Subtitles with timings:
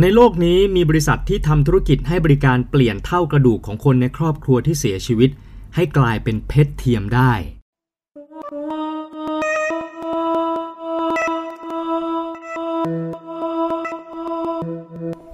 [0.00, 5.30] ในโลกนี้มีบริษัทที่ทำธุรกิจให้บริการเปลี่ยนเท่ากระดูกของคนในครอบครัวที่เสียชีวิต
[5.74, 7.32] ให้กลายเป็นเพชรเทียมได้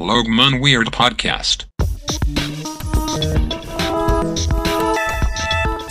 [0.09, 1.59] Logman Weird Podcast.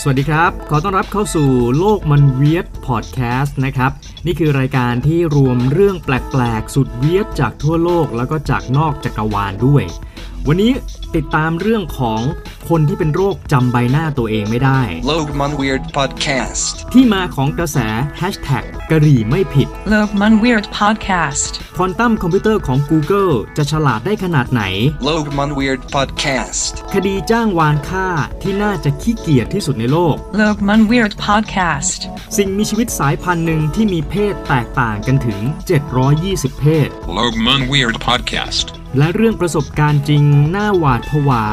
[0.01, 1.49] สวัสดีครับ ขอต้อนรับเข้าสู่
[1.79, 3.91] โลกมันเวียดพอดแคสต์นะครับ
[4.29, 9.83] นี่คือรายการที่รวมเรื่องแปลกๆ สุดเวียดจากทั่วโลกแล้วก็จากนอกจักรวาลด้วย
[10.47, 10.71] วันนี้
[11.15, 12.21] ติดตามเรื่องของ
[12.69, 14.81] คนที่เป็นโรคจำใบหน้าตัวเองไม่ได้
[15.11, 16.63] Logman Weird Podcast.
[16.93, 17.77] ที่มาของกระแส
[18.21, 21.51] Hashtag กะหรี่ไม่ผิด Loogman Weird Podcast.
[21.77, 24.61] ควอนตัมคอมพิวเตอร์ของ Google จะฉลาดได้ขนาดไหน
[25.07, 26.71] Logman Weird Podcast.
[26.93, 28.07] คดีจ้างวานฆ่า
[28.41, 31.99] ที่น่าจะขี้เกียจที่สุดในโลก Loogman Weird Podcast.
[32.37, 35.39] สิ่งมีชีวิตสายพันธุ์หนึ่งที่มีเพศแตกต่างกันถึง
[36.01, 36.87] 720 เพศ
[37.17, 38.76] Logman Weird Podcast.
[38.97, 40.23] และเรื่องประสบการณ์จริง
[40.55, 41.43] น่าหวาดผวา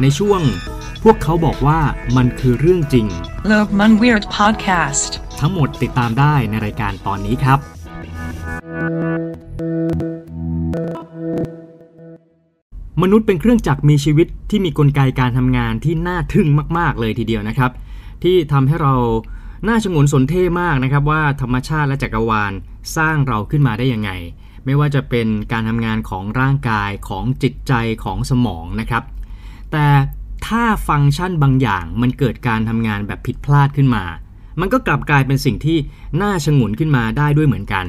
[0.00, 0.40] ในช่วง
[1.02, 1.80] พวกเขาบอกว่า
[2.16, 3.06] มันคือเรื่องจริง
[3.50, 5.10] Loogman Weird Podcast.
[5.40, 7.58] ทั้งหมดติดตามได้ในรายการตอนนี้ครับ
[13.02, 17.70] มนุษย์เป็นเครื่องจักรมีชีวิตที่มีกลไกการทำงานที่น่าทึ่งมากๆเลยทีเดียวนะครับ
[18.22, 18.94] ที่ทำให้เรา
[19.68, 22.52] น่าชงนสนเท่มากนะครับว่าธรรมชาติและจักรวาล
[22.96, 24.10] สร้างเราขึ้นมาได้ยังไง
[24.64, 27.72] ไม่ว่าจะเป็นการทำงานของร่างกายของจิตใจ
[28.04, 29.04] ของสมองนะครับ
[29.72, 29.86] แต่
[30.46, 34.04] ถ้าฟังก์ชันบางอย่างมันเกิดการทำงานแบบผิดพลาดขึ้นมา
[34.60, 35.78] มันก็กลับกลายเป็นสิ่งที่
[36.22, 37.86] น่าชงนขึ้นมาได้ด้วยเหมือนกัน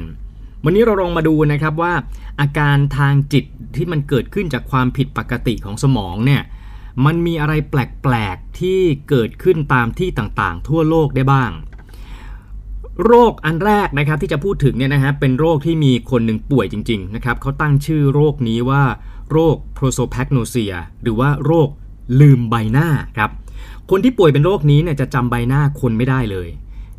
[0.64, 1.94] วันนี้เราลองมาดูนะครับว่า
[2.40, 3.44] อาการทางจิต
[3.76, 6.42] ที่มันเกิดขึ้นจากความผิดปกติของสมองเนี่ย
[7.04, 11.50] มันมีอะไรแปลก ๆ ที่เกิดขึ้นตามที่ต่างๆ ทั่วโลกได้บ้าง
[13.04, 18.82] โรคอันแรกนะครับที่จะพูดถึงเนี่ยนะฮะเป็นโรคที่มีคนหนึ่งป่วยจริงๆนะครับเขาตั้งชื่อโรคนี้ว่า
[19.30, 21.68] โรค prosopagnosia หรือว่าโรค
[22.20, 23.30] ลืมใบหน้าครับ
[23.90, 26.48] คนที่ป่วยเป็นโรคนี้เนี่ยจะจำใบหน้าคนไม่ได้เลย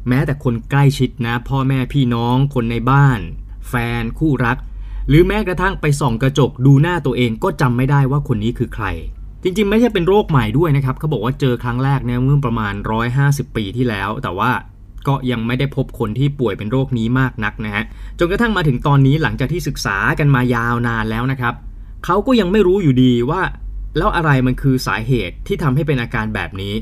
[0.07, 3.19] แม้แต่คนใกล้ชิดนะพ่อแม่พี่น้องคนในบ้าน
[3.69, 4.57] แฟนคู่รัก
[5.09, 8.85] หรือแม้กระทั่งไปส่องกระจกดูหน้าตัวเองก็จำไม่ได้ว่าคนนี้คือใคร
[9.43, 12.73] จริงๆ ไม่ใช่เป็นโรคใหม่ด้วยนะครับเขาบอกว่าเจอครั้งแรกเนี่ยเมื่อประมาณ
[13.15, 14.51] 150 ปีที่แล้ว แต่ว่า
[15.07, 17.83] ก็ยังไม่ได้พบคนที่ป่วยเป็นโรคนี้มากนักนะฮะ
[18.19, 21.53] จนกระทั่งมาถึงตอนนี้หลังจากที่ศึกษากันมายาวนานแล้วนะครับ
[22.05, 23.41] เขาก็ยังไม่รู้อยู่ดีว่า
[23.97, 26.73] แล้วอะไรมันคือสาเหตุที่ทำให้เป็นอาการแบบนี้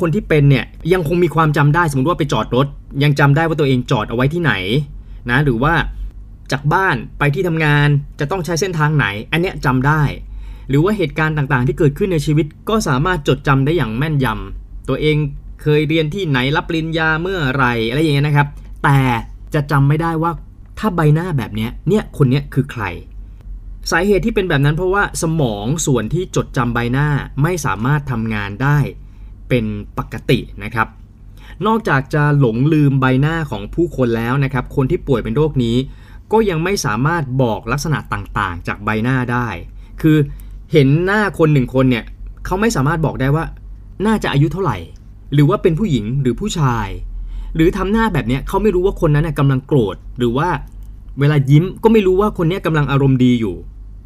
[0.00, 2.66] คนที่เป็นเนี่ยยังคงมีความจำได้สมมติว่าไปจอดรถ
[3.02, 4.52] ยังจำได้ว่าตัวเองจอดเอาไว้ที่ไหน
[5.30, 5.74] นะหรือว่า
[6.52, 7.88] จากบ้านไปที่ทำงาน
[8.20, 10.02] จะต้องใช้เส้นทางไหน อันเนี้ยจำได้
[10.68, 15.16] หรือว่าเหตุการณ์ต่างๆ ที่เกิดขึ้นในชีวิตก็สามารถจดจำได้อย่างแม่นยำตัวเอง
[15.62, 18.48] เคยเรียนที่ไหนรับปริญญาเมื่อไหรอะไรอย่างเงี้ยนะครับ
[18.84, 19.00] แต่
[19.54, 20.32] จะจำไม่ได้ว่า
[20.78, 22.84] ถ้าใบหน้าแบบเนี้ยเนี่ยคนเนี้ยคือใคร
[23.90, 27.08] สาเหตุที่เป็นแบบนั้นเพราะว่าสมองส่วนที่จดจำใบหน้า
[27.42, 28.78] ไม่สามารถทำงานได้
[29.48, 29.64] เป็น
[29.98, 30.88] ปกตินะครับ
[31.66, 35.76] นอกจากจะหลงลืมใบหน้าของผู้คนแล้วนะครับ คนที่ป่วยเป็นโรคนี้
[36.32, 39.48] ก็ยังไม่สามารถบอกลักษณะต่างๆ จากใบหน้าได้
[40.02, 40.16] คือ
[40.72, 42.04] เห็นหน้าคนหนึ่งคนเนี่ย
[42.44, 43.44] เขาไม่สามารถบอกได้ว่า
[44.06, 44.76] น่าจะอายุเท่าไหร่
[45.34, 46.88] หรือว่าเป็นผู้หญิงหรือผู้ชาย
[47.54, 50.48] หรือทำหน้าแบบเนี้ยเขาไม่รู้ว่าคนนั้นน่ะกำลังโกรธ หรือว่า
[51.20, 53.56] เวลายิ้มก็ไม่รู้ว่าคนนี้ยกำลังอารมณ์ดีอยู่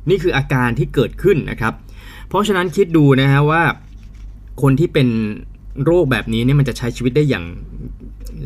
[0.08, 1.72] นี่คืออาการที่เกิดขึ้นนะครับ
[2.28, 3.62] เพราะฉะนั้นคิดดูนะฮะว่า
[4.62, 5.08] คนที่เป็น
[5.84, 7.44] โรคแบบนี้เนี่ยมันจะใช้ชีวิตได้อย่าง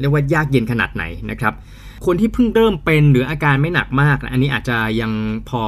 [0.01, 1.55] เรียกว่ายากเย็นขนาดไหนนะครับ
[2.07, 5.13] คนที่เพิ่งเริ่มเป็นหรืออาการไม่หนักมาก อันนี้อาจจะยัง
[5.49, 5.63] พอ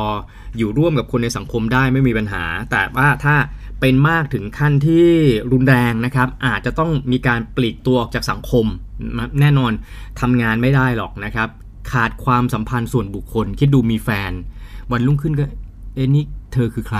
[0.58, 3.34] อยู่ร่วมกับคนในสังคมได้ไม่มีปัญหา แต่ว่าถ้า
[3.80, 5.06] เป็นมากถึงขั้นที่
[5.52, 8.66] รุนแรงนะครับ อาจจะต้องมีการปลีกตัวออกจากสังคม
[9.40, 9.72] แน่นอน
[10.20, 11.48] ทำงานไม่ได้หรอกนะครับ
[11.92, 14.32] ขาดความสัมพันธ์ส่วนบุคคล คิดดูมีแฟน
[14.92, 15.44] วันรุ่งขึ้นก็
[15.94, 16.98] เอ็นี่เธอคือใคร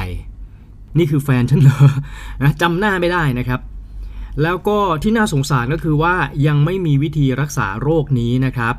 [0.99, 1.79] นี่คือแฟนฉันเหรอ
[2.43, 3.61] นะจำหน้าไม่ได้นะครับ
[4.43, 6.15] แล้วก็ที่น่าสงสารก็คือว่า
[6.47, 8.75] ยังไม่มีวิธีรักษาโรคนี้นะครับ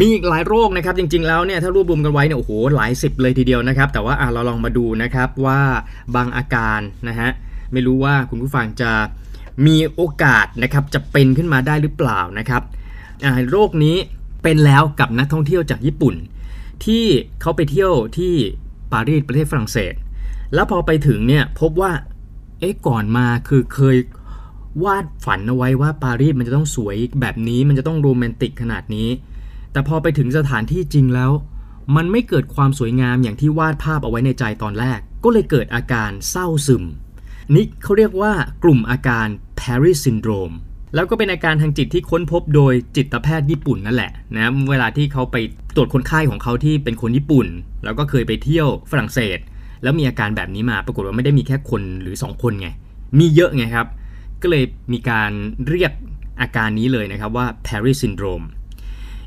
[0.00, 5.60] มีอีกหลายโรคนะครับจริงๆแล้วเนี่ยถ้ารวบรวมกันไว้เนี่ยโอ้โหหลายสิบเลยทีเดียวนะครับแต่ว่าเราลองมาดูนะครับว่า
[6.16, 7.30] บางอาการนะฮะ
[7.72, 8.90] ไม่รู้ว่าคุณผู้ฟังจะ
[9.66, 12.62] มีโอกาสนะครับจะเป็นขึ้นมาได้หรือเปล่านะครับ
[13.50, 13.96] โรคนี้
[14.42, 16.14] เป็นแล้วกับนักท่องเที่ยวจากญี่ปุ่น
[16.84, 17.04] ที่
[17.40, 18.34] เขาไปเที่ยวที่
[18.92, 19.94] ปารีสประเทศฝรั่งเศส
[20.54, 21.92] แล้วพอไปถึงเนี่ยพบว่า
[22.60, 23.96] เอ๊ะก่อนมาคือเคย
[24.84, 29.08] วาดฝันเอาไว้ว่าปารีสมันจะต้องสวยแบบนี้ มันจะต้องโรแมนติกขนาดนี้
[29.76, 31.32] แต่พอไปถึงสถานที่จริงแล้ว
[31.96, 36.84] มันไม่เกิดความสวยงามอย่างที่วาดภาพเอาไว้ในใจตอนแรก ก็เลยเกิดอาการเศร้าซึม
[37.54, 38.32] นี่เขาเรียกว่า
[38.64, 39.26] กลุ่มอาการ
[39.60, 40.54] Paris Syndrome
[40.94, 45.36] แล้วก็เป็นอาการทางจิตที่ค้นพบโดยจิตแพทย์ญี่ปุ่นนั่นแหละนะเวลาที่เขาไป
[45.76, 47.46] ตรวจคนไข้ของเขาที่เป็นคนญี่ปุ่น
[47.84, 49.38] แล้วก็เคยไปเที่ยวฝรั่งเศส
[49.82, 52.68] แล้วมีอาการแบบนี้มาปรากฏว่าไม่ได้มีแค่คนหรือ 2 คนไง
[53.18, 53.86] มีเยอะไงครับ
[54.42, 55.30] ก็เลยมีการ
[55.68, 55.92] เรียก
[56.40, 58.46] อาการนี้เลยนะครับว่า Paris Syndrome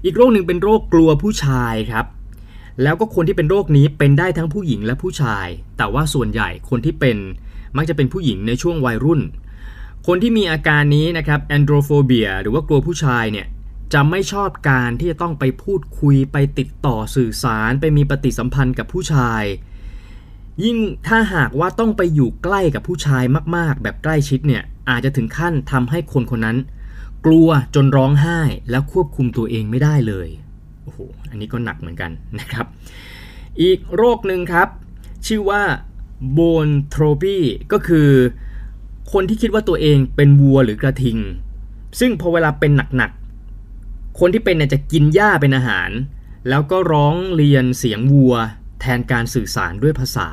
[0.05, 2.05] อีกโรคหนึ่งเป็นโรคกลัวผู้ชายครับ
[2.83, 5.47] แล้วก็คนที่เป็นโรคนี้เป็นได้ทั้งผู้หญิงและผู้ชาย
[5.77, 7.17] แต่ว่าส่วนใหญ่คนที่เป็น
[7.77, 9.21] มักจะเป็นผู้หญิงในช่วงวัยรุ่น
[10.07, 13.47] คนที่มีอาการนี้นะครับ androphobia หรือว่ากลัวผู้ชายเนี่ย
[13.93, 19.43] จะไม่ชอบการที่จะต้องไปพูดคุยไปติดต่อสื่อสาร ไปมีปฏิสัมพันธ์กับผู้ชาย
[20.63, 23.23] ยิ่งถ้าหากว่าต้องไปอยู่ใกล้กับผู้ชาย
[23.55, 26.57] มาก ๆ แบบใกล้ชิดเนี่ยอาจจะถึงขั้นทำให้คนคนนั้น
[27.25, 28.39] กลัวจนร้องไห้
[28.69, 30.27] แล้วควบคุมตัวเองไม่ได้เลย
[30.83, 30.99] โอ้โห
[31.29, 32.65] อันนี้ก็หนักเหมือนกันนะครับ
[33.61, 34.67] อีกโรคหนึ่งครับ
[35.27, 35.61] ชื่อว่า
[36.37, 37.39] bone trophy
[37.71, 38.09] ก็คือ
[39.13, 41.17] คนที่คิดว่าตัวเองเป็นวัวหรือกระทิง
[41.99, 45.89] ซึ่งพอเวลาเป็นหนักๆ คนที่เป็นเนี่ยจะกินหญ้าเป็นอาหาร
[46.49, 48.35] แล้วก็ร้องเรียนเสียงวัว
[48.81, 50.29] แทนการสื่อสารด้วยภาษา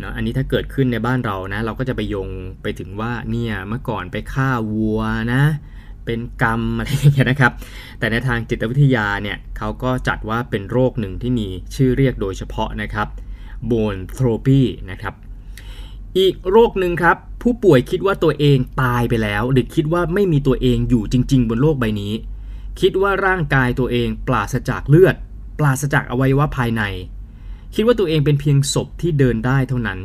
[0.00, 2.28] เนาะอันนี้ถ้าเกิดขึ้นในบ้านเรานะ เราก็จะไปโยง
[2.62, 5.00] ไปถึงว่าเนี่ยเมื่อก่อนไปฆ่าวัว
[5.34, 5.42] นะ
[6.06, 7.52] เป็นกรรมอะไรอย่างเงี้ยนะครับ
[7.98, 13.08] แต่ในทางจิตวิทยาเนี่ยเขาก็จัดว่าเป็นโรคหนึ่งที่มีชื่อเรียกโดยเฉพาะนะครับ
[13.70, 15.14] bone trophy นะครับ
[16.18, 22.12] อีกโรคหนึ่งครับ ผู้ป่วยคิดว่าตัวเองตายไปแล้ว หรือคิดว่าไม่มีตัวเองอยู่จริง ๆ บนโลกใบนี้
[22.80, 25.16] คิดว่าร่างกายตัวเองปราศจากเลือด
[25.58, 26.82] ปราศจากอวัยวะภายใน
[27.74, 29.98] คิดว่าตัวเองเป็นเพียงศพที่เดินได้เท่านั้น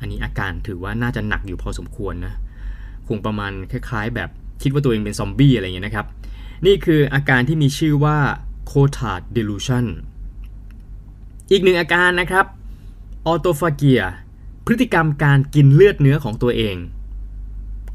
[0.00, 2.34] อันนี้อาการถือว่าน่าจะหนักอยู่พอสมควรนะ
[3.08, 4.30] คงประมาณคล้าย ๆ แบบ
[4.62, 6.06] คิดว่าตัวเองเป็นซอมบี้อะไรเงี้ยนะครับ
[6.66, 8.18] นี่คืออาการที่มีชื่อว่า
[8.70, 9.86] Cotard delusion
[11.50, 12.46] อีกหนึ่งอาการนะครับ
[13.30, 14.00] autophagia
[14.66, 16.76] พฤติกรรมการกินเลือดเนื้อของตัวเอง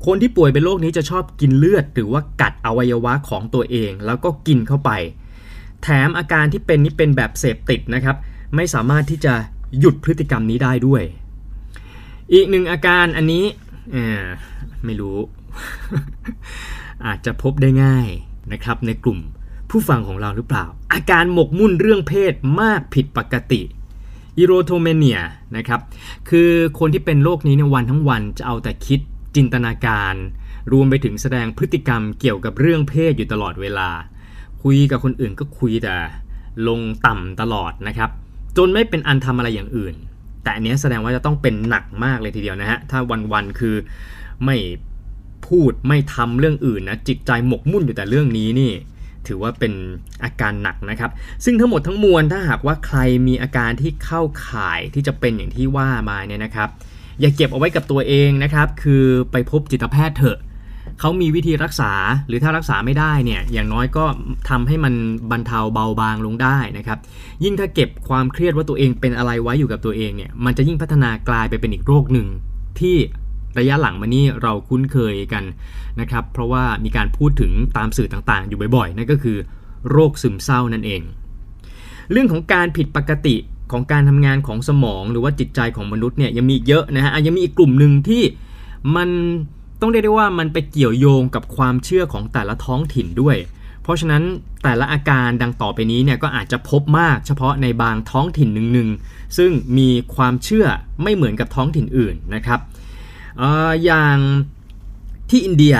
[0.05, 4.91] คนที่ป่วยเป็นโรคนี้จะชอบกินเลือด หรือว่ากัดอวัยวะของตัวเอง แล้วก็กินเข้าไป
[5.83, 8.17] แถมอาการที่เป็นนี้เป็นแบบเสพติดนะครับ
[8.55, 9.33] ไม่สามารถที่จะ
[9.79, 11.03] หยุดพฤติกรรมนี้ได้ด้วย
[12.33, 13.45] อีกหนึ่งอาการอันนี้
[14.85, 15.17] ไม่รู้
[17.05, 18.07] อาจจะพบได้ง่าย
[18.51, 19.19] นะครับในกลุ่ม
[19.69, 23.61] ผู้ฟังของเราหรือเปล่า อาการหมกมุ่นเรื่องเพศมากผิดปกติ
[24.37, 25.19] อีโรโทเมเนีย
[25.57, 25.81] นะครับ
[26.29, 28.99] คือคนที่เป็นโรคนี้ในวันทั้งวันจะเอาแต่คิด
[29.35, 30.15] จินตนาการ
[30.71, 33.89] รวมไปถึงแสดงพฤติกรรมเกี่ยวกับเรื่องเพศอยู่ตลอดเวลา
[34.63, 35.95] คุยกับคนอื่นก็คุยแต่
[36.67, 38.09] ลงต่ำตลอดนะครับ
[38.57, 39.95] จนไม่เป็นอันทำอะไรอย่างอื่น
[40.43, 42.99] แต่อันนี้แสดงว่าจะต้องเป็นหนักมากเลยทีเดียวนะฮะ ถ้า
[43.33, 43.75] วันๆคือ
[44.45, 44.57] ไม่
[45.47, 48.71] พูดไม่ทำเรื่องอื่นนะจิตใจหมกมุ่นอยู่แต่เรื่องนี้นี่
[49.27, 49.73] ถือว่าเป็น
[50.23, 51.11] อาการหนักนะครับ
[51.45, 56.69] ซึ่งทั้งหมดทั้งมวลถ้าหากว่าใครมีอาการที่เข้าข่ายที่จะเป็นอย่างที่ว่ามาเนี่ยนะครับ
[57.19, 60.39] อย่าเก็บเอาไว้กับตัวเองนะครับ คือไปพบจิตแพทย์เถอะ
[60.99, 61.91] เขามีวิธีรักษา
[62.27, 64.05] หรือถ้ารักษาไม่ได้เนี่ยอย่างน้อยก็
[64.49, 64.93] ทำให้มัน
[65.31, 66.99] บรรเทาเบาบางลงได้นะครับ
[67.43, 72.27] ยิ่งถ้าเก็บความเครียดว่าตัวเองเป็นอะไรไว้อยู่กับตัวเองเนี่ยมันจะยิ่งพัฒนากลายไปเป็นอีกโรคหนึ่ง
[72.79, 72.97] ที่
[73.59, 75.43] ระยะหลังมานี้เราคุ้นเคยกัน
[76.01, 79.37] นะครับ เพราะว่ามีการพูดถึงตามสื่อต่างๆ อยู่บ่อยๆนั่นก็คือ
[79.91, 81.01] โรคซึมเศร้านั่นเอง
[82.11, 83.35] เรื่องของการผิดปกติ
[83.71, 88.23] ของการทำงานของสมองหรือว่าจิตใจของมนุษย์เนี่ยยังมีเยอะนะฮะยังมีอีกกลุ่มหนึ่งที่
[88.95, 89.09] มัน
[89.81, 93.37] ต้องเรียกได้ว่ามันไปเกี่ยวโยงกับความเชื่อของแต่ละท้องถิ่นด้วย
[93.83, 94.23] เพราะฉะนั้น
[94.63, 100.65] แต่ละอาการดังต่อไปนี้เนี่ยก็อาจจะพบมากเฉพาะในบางท้องถิ่นหนึ่งๆ ซึ่งมีความเชื่อ
[101.03, 102.59] ไม่เหมือนกับท้องถิ่นอื่นนะครับ
[103.41, 104.17] อออย่าง
[105.29, 105.75] ที่อินเดีย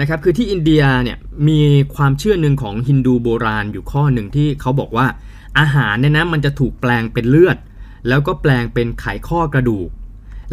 [0.00, 1.18] นะครับคือที่อินเดียเนี่ย
[1.48, 1.60] มี
[1.94, 5.06] ความเชื่อหนึ่งของฮินดูโบราณอยู่ข้อหนึ่งที่เขาบอกว่า
[5.58, 7.56] อาหารเนี่ยนะมันจะถูกแปลงเป็นเลือด
[8.08, 9.88] แล้วก็แปลงเป็นไขข้อกระดูก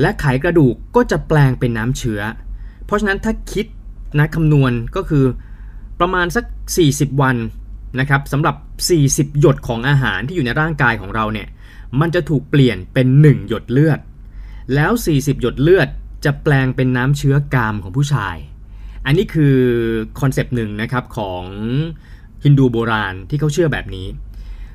[0.02, 2.22] และไขกระดูกก็จะแปลงเป็นน้ำเชื้อ
[2.90, 3.66] เพราะฉะนั้นถ้าคิด
[4.20, 5.26] นะคำนวณก็คือ
[6.00, 6.46] ประมาณสัก
[6.84, 7.36] 40 วัน
[8.00, 8.56] นะครับสำหรับ
[9.00, 11.48] 40 หยดของอาหารที่อยู่ในร่างกายของเราเนี่ย
[12.00, 14.00] มันจะถูกเปลี่ยนเป็น 1 หยดเลือด
[14.76, 15.88] แล้ว 40 หยดเลือด
[16.26, 18.36] จะแปลงเป็นน้ำเชื้อกามของผู้ชาย
[19.06, 19.56] อันนี้คือ
[20.20, 21.44] คอนเซปต์หนึ่งนะครับของ
[22.44, 24.08] ฮินดูโบราณที่เขาเชื่อแบบนี้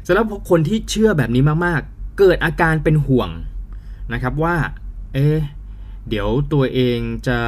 [0.07, 3.31] สำหรับคนที่เชื่อแบบนี้มากๆ เกิดอาการเป็นห่วง
[4.13, 4.57] นะครับว่า
[5.15, 5.29] เอ๊
[6.09, 7.39] เดี๋ยวตัวเองจะ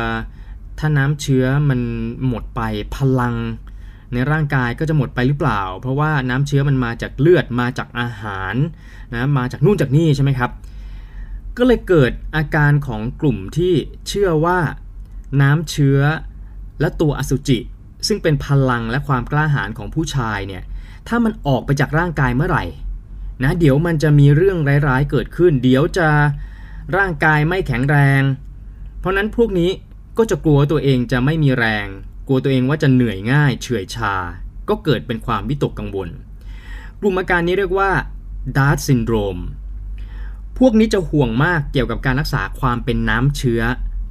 [0.78, 1.80] ถ้าน้ำเชื้อมัน
[2.28, 2.60] หมดไป
[2.96, 3.36] พลัง
[4.12, 8.54] ในร่างกายก็จะหมดไปหรือเปล่า เพราะว่าน้ำเชื้อมันมาจากเลือดมาจากอาหาร
[9.14, 10.50] นะมาจากนู่นจากนี่ใช่ไหมครับ
[11.56, 13.74] ก็เลยเกิดอาการของกลุ่มที่
[14.08, 14.58] เชื่อว่า
[15.42, 16.00] น้ำเชื้อ
[16.80, 17.58] และตัวอสุจิ
[18.08, 20.62] ซึ่งเป็นพลังและความกล้าหาญของผู้ชายเนี่ย
[21.08, 22.64] ถ้ามันออกไปจากร่างกายเมื่อไหร่
[23.42, 26.08] นะเดี๋ยวมันจะมีเรื่องร้ายๆเกิดขึ้น เดี๋ยวจะ
[26.96, 28.22] ร่างกายไม่แข็งแรง
[28.98, 29.70] เพราะนั้นพวกนี้
[30.18, 31.86] ก็จะกลัวตัวเองจะไม่มีแรง
[32.26, 34.14] กลัวตัวเองว่าจะเหนื่อยง่าย เฉื่อยชา
[34.68, 36.08] ก็เกิดเป็นความวิตกกังวล
[37.00, 37.90] กลุ่มอาการนี้เรียกว่า
[38.56, 39.38] Dhat syndrome
[40.58, 43.62] พวกนี้จะห่วงมากเกี่ยวกับการรักษาความเป็นน้ำเชื้อ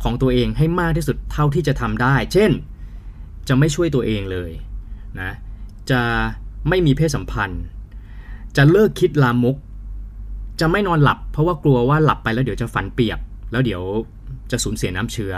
[0.04, 2.52] ของตัวเองให้มากที่สุดเท่าที่จะทำได้ เช่น
[3.48, 4.52] จะไม่ช่วยตัวเองเลย
[5.20, 5.32] นะ
[5.92, 6.02] จะ
[6.70, 7.64] ไม่มีเพศสัมพันธ์
[8.58, 9.56] จะเลิกคิดลามก
[10.60, 13.20] จะไม่นอนหลับ เพราะว่ากลัวว่าหลับไปแล้วเดี๋ยวจะฝันเปียก
[13.52, 13.82] แล้วเดี๋ยว
[14.52, 15.34] จะสูญเสียน้ำเชื้อ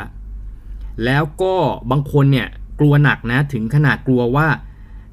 [1.06, 1.56] แล้วก็
[1.92, 2.48] บางคนเนี่ย
[2.80, 4.48] กลัวหนักนะถึงขนาดกลัวว่า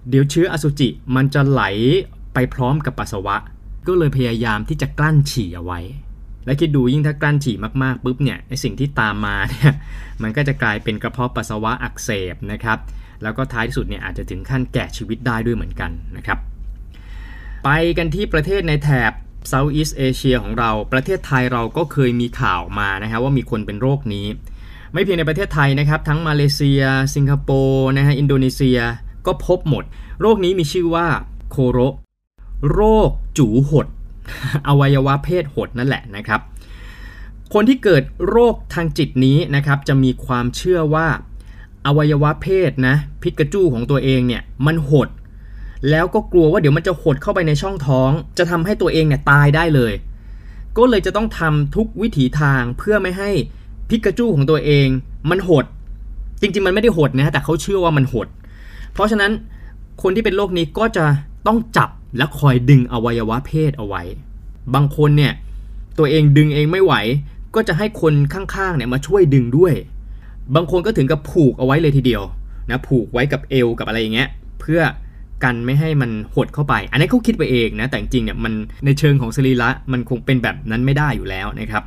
[0.08, 1.62] เดี๋ยวเชื้ออสุจิมันจะไหล
[2.34, 3.36] ไปพร้อมกับปัสสาวะ
[3.86, 5.80] ก็เลยพยายามที่จะกลั้นฉี่เอาไว้
[6.46, 9.72] และคิดดูยิ่งถ้ากลั้นฉี่มากๆปุ๊บเนี่ยไอสิ่งที่ตามมาเนี่ย
[10.22, 12.78] มันก็จะกลายเป็นกระเพาะปัสสาวะอักเสบนะครับ
[13.22, 16.38] แล้วก็ท้ายที่สุดเนี่ยอาจจะถึงขั้นแก่ชีวิตได้ด้วยเหมือนกันนะครับ
[17.64, 19.12] ไปกันที่ประเทศในแถบ
[19.52, 24.26] Southeast Asia ของเรา ประเทศไทยเราก็เคยมีข่าวมานะครับว่ามีคนเป็นโรคนี้
[24.94, 26.82] ไม่เพียงในประเทศไทยนะครับ ทั้งมาเลเซีย
[27.14, 28.78] สิงคโปร์นะฮะอินโดนีเซีย
[29.26, 29.84] ก็พบหมด
[30.20, 31.06] โรคนี้มีชื่อว่า
[31.50, 31.78] โคโร
[32.72, 33.86] โรคจูหด
[34.68, 36.40] อวัยวะเพศหดนั่นแหละนะครับ
[37.54, 41.06] คนที่เกิดโรคทางจิตนี้นะครับ จะมีความเชื่อว่า
[41.86, 45.08] อวัยวะเพศนะพิกาจูของตัวเองเนี่ยมันหด
[45.90, 49.92] แล้วก็กลัวว่าเดี๋ยวมันจะหดเข้าไปในช่องท้อง จะทำให้ตัวเองเนี่ยตายได้เลย
[50.76, 53.30] ก็เลยจะต้องทำทุกวิถีทางเพื่อไม่ให้
[53.88, 54.88] พิกาจูของตัวเอง
[55.30, 55.64] มันหด
[56.40, 58.26] จริงๆ มันไม่ได้หดนะแต่เขาเชื่อว่ามันหด
[58.92, 59.32] เพราะฉะนั้น
[60.02, 61.04] คนที่เป็นโรคนี้ก็จะ
[61.46, 64.02] ต้องจับและคอยดึงอวัยวะเพศเอาไว้
[64.74, 65.32] บางคนเนี่ย
[65.98, 66.94] ตัวเองดึงเองไม่ไหว
[67.54, 69.74] ก็จะให้คนข้างๆเนี่ยมาช่วยดึงด้วย
[70.54, 72.22] บางคนก็ถึงกับผูกเอาไว้เลยทีเดียว
[72.70, 74.28] นะผูกไว้กับเอวกับอะไรอย่างเงี้ย
[74.60, 74.80] เพื่อ
[75.44, 78.52] กันไม่ให้มันหดเข้าไป อันนี้เขาคิดไปเองนะแต่จริงๆเนี่ยมัน
[78.84, 81.82] ในเชิงของสรีระมันคงเป็นแบบนั้นไม่ได้อยู่แล้วนะครับ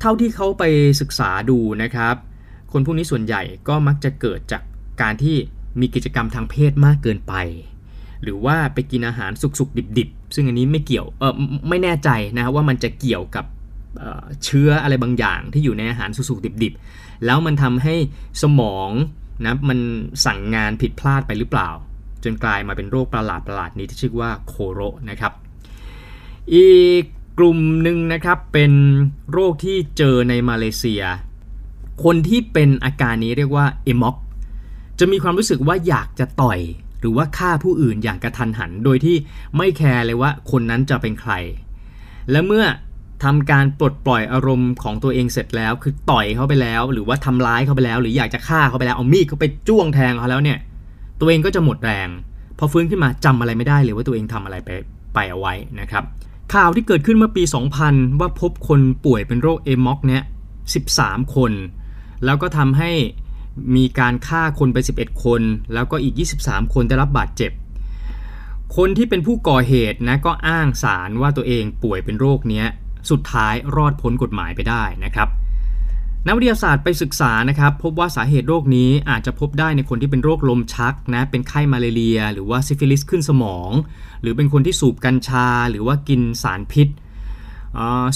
[0.00, 0.64] เท่าที่เขาไป
[1.00, 2.16] ศึกษาดูนะครับ
[2.72, 4.62] คนพวกนี้ส่วนใหญ่ก็มักจะเกิดจาก
[5.02, 5.36] การที่
[5.80, 7.34] มีกิจกรรมทางเพศมากเกินไป
[8.22, 11.34] หรือว่าไปกินอาหารสุกๆ ดิบๆ ซึ่งอันนี้ไม่เกี่ยวเออ
[11.68, 13.44] ไม่แน่ใจนะว่ามันจะเกี่ยวกับ
[13.98, 17.94] เเชื้ออะไรบางอย่างที่อยู่ในอาหารสุกๆ ดิบๆ แล้วมันทำให้
[18.42, 18.90] สมอง
[19.44, 19.78] นะมัน
[20.26, 21.70] สั่งงานผิดพลาดไปหรือเปล่า
[22.24, 24.80] จนกลายมาเป็นโรคประหลาดประหลาดๆนี้ที่ชื่อว่าโคโร
[25.10, 25.32] นะครับ
[26.54, 26.70] อี
[27.02, 27.04] ก
[27.42, 28.72] กลุ่มหนึ่งนะครับเป็น
[29.32, 31.02] โรคที่เจอในมาเลเซีย
[32.04, 34.16] คนที่เป็นอาการนี้เรียกว่าเอม็อก
[34.98, 36.60] จะมีความรู้สึกว่าอยากจะต่อย
[37.00, 39.16] หรือว่าฆ่าผู้อื่นอย่างกระทันหัน โดยที่
[39.56, 41.32] ไม่แคร์เลยว่าคนนั้นจะเป็นใคร
[42.30, 42.64] และเมื่อ
[43.24, 50.58] ทำการปลดปล่อยอารมณ์ของตัวเองเสร็จแล้ว คือต่อยเขาไปแล้ว หรือว่าทำร้ายเขาไปแล้ว หรืออยากจะฆ่าเขาไปแล้วเอามีดเขาไปจ้วงแทงเขาแล้วเนี่ย
[51.20, 52.08] ตัวเองก็จะหมดแรง
[52.58, 54.70] พอฟื้นขึ้นมาจำอะไรไม่ได้เลยว่าตัวเองทำอะไรไป
[55.14, 56.04] ไปเอาไว้นะครับ
[56.52, 57.42] ข่าวที่เกิดขึ้นเมื่อปี
[57.82, 60.22] 2000 ว่าพบคนป่วยเป็นโรค Amok เนี่ย
[60.76, 61.52] 13 คน
[62.24, 62.90] แล้วก็ทำให้
[63.76, 65.42] มีการฆ่าคนไป 11 คน
[65.74, 66.14] แล้วก็อีก
[66.44, 67.52] 23 คนได้รับบาดเจ็บ
[68.76, 72.66] คนที่เป็นผู้ก่อเหตุนะก็อ้างศาลว่าตัวเองป่วยเป็นโรคเนี้ย
[73.10, 75.28] สุดท้ายรอดพ้นกฎหมายไปได้นะครับ
[76.26, 83.70] นักวิทยาศาสตร์ไปศึกษานะครับพบว่าสาเหตุโรคนี้อาจจะพบได้ในคนที่เป็นโรคลมชักนะเป็นไข้มาลาเรีย หรือว่าซิฟิลิสขึ้นสมอง
[84.22, 86.88] หรือเป็นคนที่สูบกัญชา หรือว่ากินสารพิษ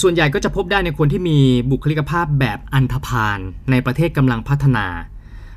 [0.03, 1.39] ส่วนใหญ่ก็จะพบได้ในคนที่มี
[1.71, 3.39] บุคลิกภาพแบบอันธพาล
[3.71, 4.87] ในประเทศกำลังพัฒนา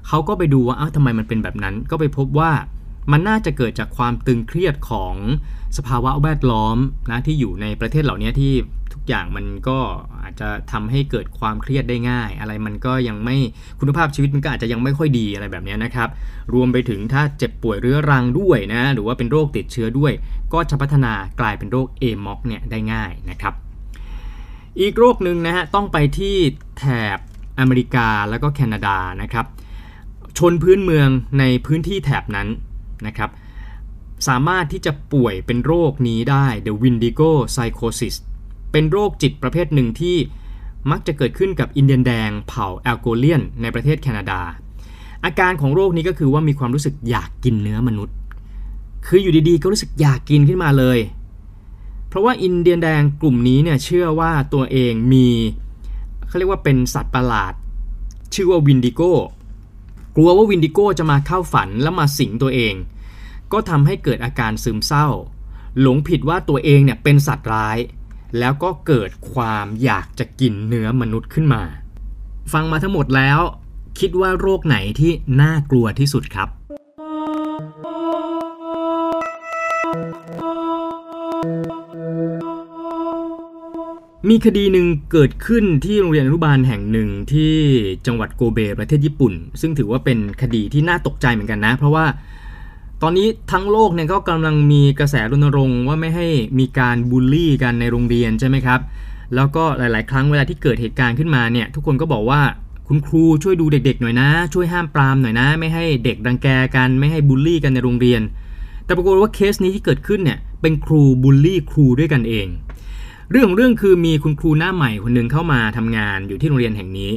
[0.08, 2.52] เขาก็ไปดูว่าอ้าวทำไมมันเป็นแบบนั้น ก็ไปพบว่า
[3.12, 5.14] มันน่าจะเกิดจากความตึงเครียดของ
[5.78, 6.78] สภาวะแวดล้อม
[7.12, 8.54] นะที่อยู่ในประเทศเหล่านี้ที่
[8.98, 9.80] ทุกอย่างมันก็
[10.22, 13.38] อาจจะทำให้เกิดความเครียดได้ง่าย อะไรมันก็ยังไม่
[13.80, 16.10] คุณภาพชีวิตมันก็อาจจะยังไม่ค่อยดีอะไรแบบนี้นะครับ
[16.54, 20.12] รวมไปถึงถ้าเจ็บป่วยเรื้อรังด้วยนะหรือว่าเป็นโรคติดเชื้อด้วย
[20.54, 23.54] ก็จะพัฒนากลายเป็นโรค Amok เนี่ยได้ง่ายนะครับ
[24.80, 26.36] อีกโรคหนึ่งนะฮะต้องไปที่
[26.80, 26.86] แถ
[27.16, 27.18] บ
[27.60, 29.46] อเมริกาแล้วก็แคนาดานะครับ
[30.38, 32.48] ชนพื้นเมืองในพื้นที่แถบนั้น
[33.08, 33.32] นะครับ
[34.28, 38.16] สามารถที่จะป่วยเป็นโรคนี้ได้ The Windigo Psychosis
[38.78, 40.18] เป็นโรคจิตประเภทหนึ่งที่
[40.92, 44.42] มักจะเกิดขึ้นกับอินเดียนแดงเผ่าแอลกอนเควียน ในประเทศแคนาดา
[45.26, 48.16] อาการของโรคนี้ก็คือว่ามีความรู้สึกอยากกินเนื้อมนุษย์
[49.08, 51.00] คืออยู่ดีๆ ก็รู้สึกอยากกินขึ้นมาเลย
[52.08, 55.28] เพราะว่าอินเดียนแดงกลุ่มนี้เนี่ยเชื่อว่าตัวเองมี
[56.28, 57.54] เขาเรียกว่าเป็นสัตว์ประหลาด
[58.34, 59.14] ชื่อว่าวินดิโก้
[60.16, 62.74] กลัวว่าวินดิโก้จะมาเข้าฝันแล้วมาสิงตัวเอง
[63.52, 65.08] ก็ทำให้เกิดอาการซึมเศร้า
[65.82, 67.78] หลงผิดว่าตัวเองเนี่ยเป็นสัตว์ร้าย
[68.40, 71.64] แล้วก็เกิดความอยากจะกินเนื้อมนุษย์ขึ้นมา
[72.54, 73.40] ฟังมาทั้งหมดแล้ว
[74.00, 76.50] คิดว่าโรคไหนที่น่ากลัวที่สุดครับ
[84.30, 87.54] มีคดีหนึ่งเกิดขึ้นที่โรงเรียนอนุบาลแห่งหนึ่งที่
[88.06, 92.06] จังหวัดโกเบประเทศญี่ปุ่น ซึ่งถือว่าเป็นคดีที่น่าตกใจเหมือนกันนะ เพราะว่า
[93.04, 96.28] ตอนนี้ทั้งโลกเนี่ยก็กำลังมีกระแสรณรงค์ว่าไม่ให้
[96.60, 98.80] มีการบูลลี่กันในโรงเรียนใช่ไหมครับ
[99.36, 102.42] แล้วก็หลาย ๆ ครั้งเวลาที่เกิดเหตุการณ์ขึ้นมาเนี่ยทุกคนก็บอกว่า
[102.88, 108.22] คุณครูช่วยดูเด็ก ๆ หน่อยนะ ช่วยห้ามปรามหน่อยนะ ไม่ให้เด็กรังแกกันไม่ให้บูลลี่กันในโรงเรียน
[108.86, 112.48] แต่ปรากฏว่าเคสนี้ที่เกิดขึ้นเนี่ยเป็นครูบูลลี่ครูด้วยกันเอง
[113.32, 117.12] เรื่องของเรื่องคือมีคุณครูหน้าใหม่คนหนึ่งเข้ามาทำงานอยู่ที่โรงเรียนแห่งนี้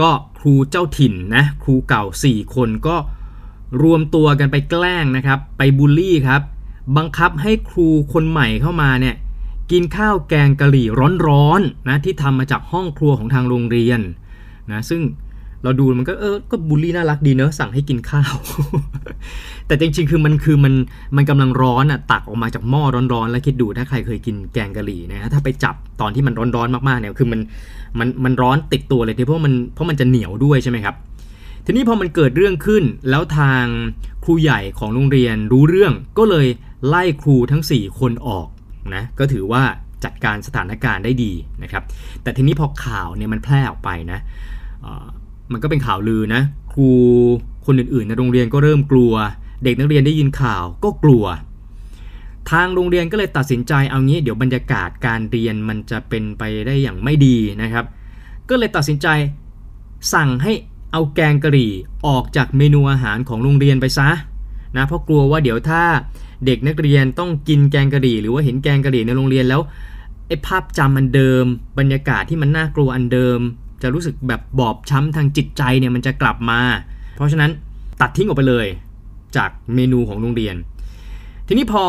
[0.00, 2.96] ก็ครูเจ้าถิ่นนะครูเก่า 4 คนก็
[3.82, 6.42] รวมตัวกันไปแกล้งนะครับ ไปบูลลี่ครับ
[6.96, 9.14] บังคับให้ครูคนใหม่เข้ามาเนี่ย
[9.70, 10.86] กินข้าวแกงกะหรี่
[11.26, 14.00] ร้อนๆนะที่ทำมาจากห้องครัวของทางโรงเรียน
[14.72, 15.02] นะซึ่ง
[15.62, 18.34] เราดูมันก็เออก็บูลลี่น่ารักดีเนอะสั่งให้กินข้าว
[19.66, 20.74] แต่จริงๆคือมันคือมัน
[21.16, 22.82] มันกำลังร้อนอะตักออกมาจากหม้อ
[23.12, 27.40] ร้อนๆ แล้วคิดดูถ้าใครเคยกินแกงกะหรี่นะฮะถ้าไปจับตอนที่มันร้อนๆมากๆเนี่ยคือมัน
[27.98, 30.94] มันมันร้อนติดตัวเลยทีเพราะมันเพราะมันจะเหนียวด้วยใช่ไหมครับ
[31.68, 33.64] ทีนี้พอมันเกิดเรื่องขึ้น แล้วทาง
[34.24, 36.46] ครูใหญ่ของโรงเรียนรู้เรื่องก็เลย
[36.88, 38.48] ไล่ครูทั้ง 4 คนออก
[38.94, 39.62] นะก็ถือว่า
[40.04, 41.32] จัดการสถานการณ์ได้ดี
[41.62, 41.82] นะครับ
[42.22, 44.20] แต่ทีนี้พอข่าวเนี่ยมันแพร่ออกไปนะ
[45.52, 46.42] มันก็เป็นข่าวลือนะ
[46.72, 46.88] ครู
[47.66, 49.12] คนอื่นๆในโรงเรียนก็เริ่มกลัว
[49.64, 51.24] เด็กนักเรียนได้ยินข่าวก็กลัว
[52.50, 57.84] ทางโรงเรียนก็เลยตัดสินใจเอางี้เดี๋ยวบรรยากาศการเรียนมันจะเป็นไปได้อย่างไม่ดีนะครับ
[58.48, 59.08] ก็เลยตัดสินใจ
[60.14, 60.52] สั่งให้
[60.96, 61.72] เอาแกงกะหรี่
[62.06, 64.08] ออกจากเมนูอาหารของโรงเรียนไปซะ
[64.76, 65.82] นะเพราะกลัวว่าเดี๋ยวถ้า
[66.46, 69.60] เด็กนักเรียนต้องกินแกงกะหรี่ หรือว่าเห็นแกงกะหรี่ในโรงเรียนแล้ว
[70.28, 71.44] ไอ้ภาพจำอันเดิม
[71.78, 73.38] บรรยากาศที่มันน่ากลัวอันเดิม
[73.82, 76.60] จะรู้สึกแบบบอบช้ำทางจิตใจเนี่ยมันจะกลับมา
[77.16, 77.50] เพราะฉะนั้น
[78.00, 78.66] ตัดทิ้งออกไปเลย
[79.36, 80.56] จากเมนูของโรงเรียน
[81.46, 81.84] ทีนี้พอ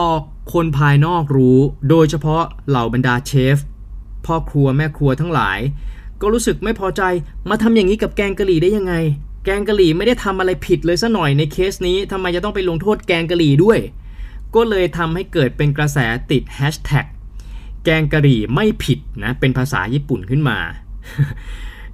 [0.54, 1.58] คนภายนอกรู้
[1.90, 3.58] โดยเฉพาะเหล่าบรรดาเชฟ
[4.26, 5.60] พ่อครัวแม่ครัวทั้งหลาย
[6.22, 7.02] ก็รู้สึกไม่พอใจ
[7.50, 8.94] มาทำอย่างนี้กับแกงกะหรี่ได้ยังไง
[9.46, 13.80] แกงกะหรี่ไม่ได้ทำอะไรผิดเลยซะหน่อยในเคสนี้ทำไมจะต้องไปลงโทษแกงกะหรี่ด้วย
[14.56, 15.98] ก็เลยทำให้เกิดเป็นกระแส
[16.32, 17.06] ติดแฮชแท็ก
[17.86, 20.58] แกงกะหรี่ไม่ผิดนะเป็นภาษาญี่ปุ่นขึ้นมา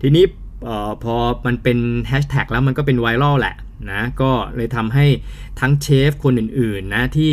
[0.02, 0.26] ทีนี้
[0.68, 1.16] ออพอ
[1.46, 3.56] มันเป็นแฮชแท็กแล้วมันก็เป็นไวรัลแหละ
[3.92, 5.06] นะก็เลยทำให้
[5.60, 7.32] ทั้งเชฟคนอื่นๆนะที่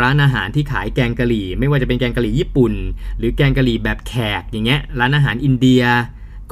[0.00, 2.72] ร้านอาหารที่ขายแกงกะหรี่ ไม่ว่าจะเป็นแกงกะหรี่ญี่ปุ่น
[3.18, 5.82] หรือแกงกะหรี่แบบแขกอย่างเงี้ยร้านอาหารอินเดีย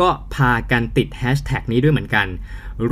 [0.01, 2.27] ก็พากันติดแฮชแท็กนี้ด้วยเหมือนกัน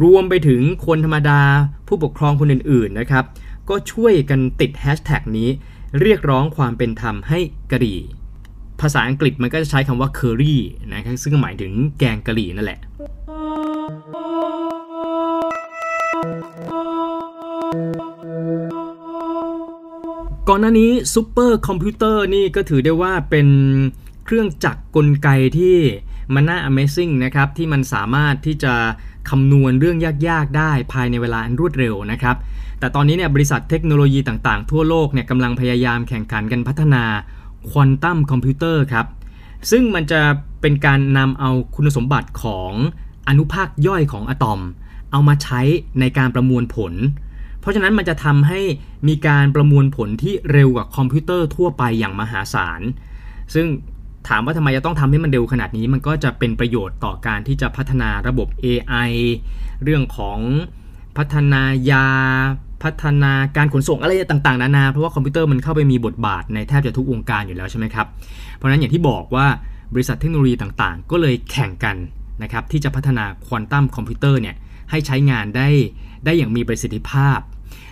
[0.00, 1.40] รวมไปถึงคนธรรมดา
[1.88, 3.24] ผู้ปกครองคนอื่นๆนะครับ
[3.68, 5.48] ก็ช่วยกันติดแฮชแท็กนี้
[6.00, 7.38] เรียกร้องความเป็นธรรมให้
[7.72, 8.00] กะหรี่
[8.80, 10.56] ภาษาอังกฤษมันก็จะใช้คำว่า curry
[10.92, 12.80] นะครับซึ่งหมายถึงแกงกะหรี่นั่นแหละ
[20.48, 23.48] ก่อนหน้านี้ซูเปอร์คอมพิวเตอร์นี่ก็ถือได้ว่าเป็น
[24.24, 25.76] เครื่องจักรกลไกที่
[26.34, 28.74] มันน่า Amazing นะครับที่มันสามารถที่จะ
[29.30, 32.36] คำนวณเรื่องยากๆ ได้ภายในเวลาอันรวดเร็วนะครับ
[32.78, 37.04] แต่ตอนนี้เนี่ยบริษัทเทคโนโลยีต่างๆ ทั่วโลกเนี่ยกำลังพยายามแข่งขันกันพัฒนา
[37.68, 39.06] ควอนตัมคอมพิวเตอร์ครับ
[39.70, 40.20] ซึ่งมันจะ
[40.60, 42.72] เป็นการนำเอาคุณสมบัติของ
[43.28, 44.60] อนุภาคย่อยของอะตอม
[45.12, 45.60] เอามาใช้
[46.00, 46.92] ในการประมวลผล
[47.60, 48.60] เพราะฉะนั้นมันจะทำให้
[49.08, 52.80] มีการประมวลผลที่เร็วกว่าคอมพิวเตอร์ทั่วไปอย่างมหาศาล
[53.54, 53.66] ซึ่ง
[54.28, 59.10] ถามว่าทำไมจะต้องทำให้มันเร็วขนาดนี้ มันก็จะเป็นประโยชน์ต่อการที่จะพัฒนาระบบ AI
[59.84, 60.38] เรื่องของ
[61.16, 62.06] พัฒนายา
[62.82, 68.06] พัฒนาการขนส่งอะไรต่างๆ นานา เพราะว่าคอมพิวเตอร์มันเข้าไปมีบทบาทในแทบจะทุกวงการอยู่แล้วใช่ไหมครับ
[68.56, 69.46] เพราะนั้นอย่างที่บอกว่า
[69.94, 71.96] บริษัทเทคโนโลยีต่างๆ ก็เลยแข่งกัน
[72.42, 74.56] นะครับที่จะพัฒนาควอนตัมคอมพิวเตอร์เนี่ย
[74.90, 75.68] ให้ใช้งานได้
[76.24, 77.38] ได้อย่างมีประสิทธิภาพ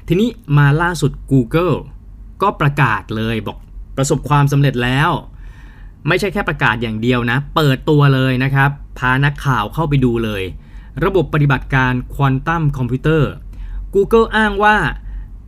[0.09, 1.77] ทีนี้มาล่าสุด Google
[2.43, 3.59] ก็ประกาศเลยบอก
[3.97, 5.11] ประสบความสำเร็จแล้ว
[6.09, 10.43] ไม่ใช่แค่ประกาศอย่างเดียวนะ เปิดตัวเลยนะครับ พานักข่าวเข้าไปดูเลย
[11.05, 13.31] ระบบปฏิบัติการควอนตัมคอมพิวเตอร์
[13.95, 14.77] Google อ้างว่า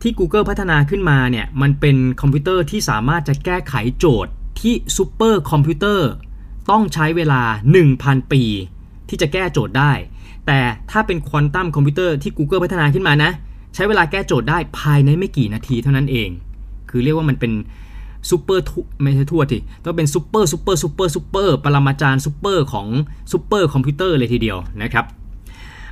[0.01, 6.09] ที่ Google พัฒนาขึ้นมาเนี่ย มันเป็นคอมพิวเตอร์ที่สามารถจะแก้ไขโจทย์ที่ซูเปอร์คอมพิวเตอร์
[6.71, 7.41] ต้องใช้เวลา
[7.87, 8.43] 1,000 ปี
[9.09, 9.91] ที่จะแก้โจทย์ได้
[10.47, 10.59] แต่
[10.91, 13.31] ถ้าเป็นควอนตัมคอมพิวเตอร์ที่ Google พัฒนาขึ้นมานะ
[13.75, 16.29] ใช้เวลาแก้โจทย์ได้ภายในไม่กี่นาทีเท่านั้นเอง
[16.89, 17.51] คือเรียกว่ามันเป็น
[18.29, 18.63] ซูเปอร์
[19.01, 22.87] ไม่ใช่ทั่วทีต้องเป็นซูเปอร์ซูเปอร์ซูเปอร์ซูเปอร์ปรมาจารย์ซูเปอร์ของ
[23.31, 25.05] ซูเปอร์คอมพิวเตอร์เลยทีเดียวนะครับ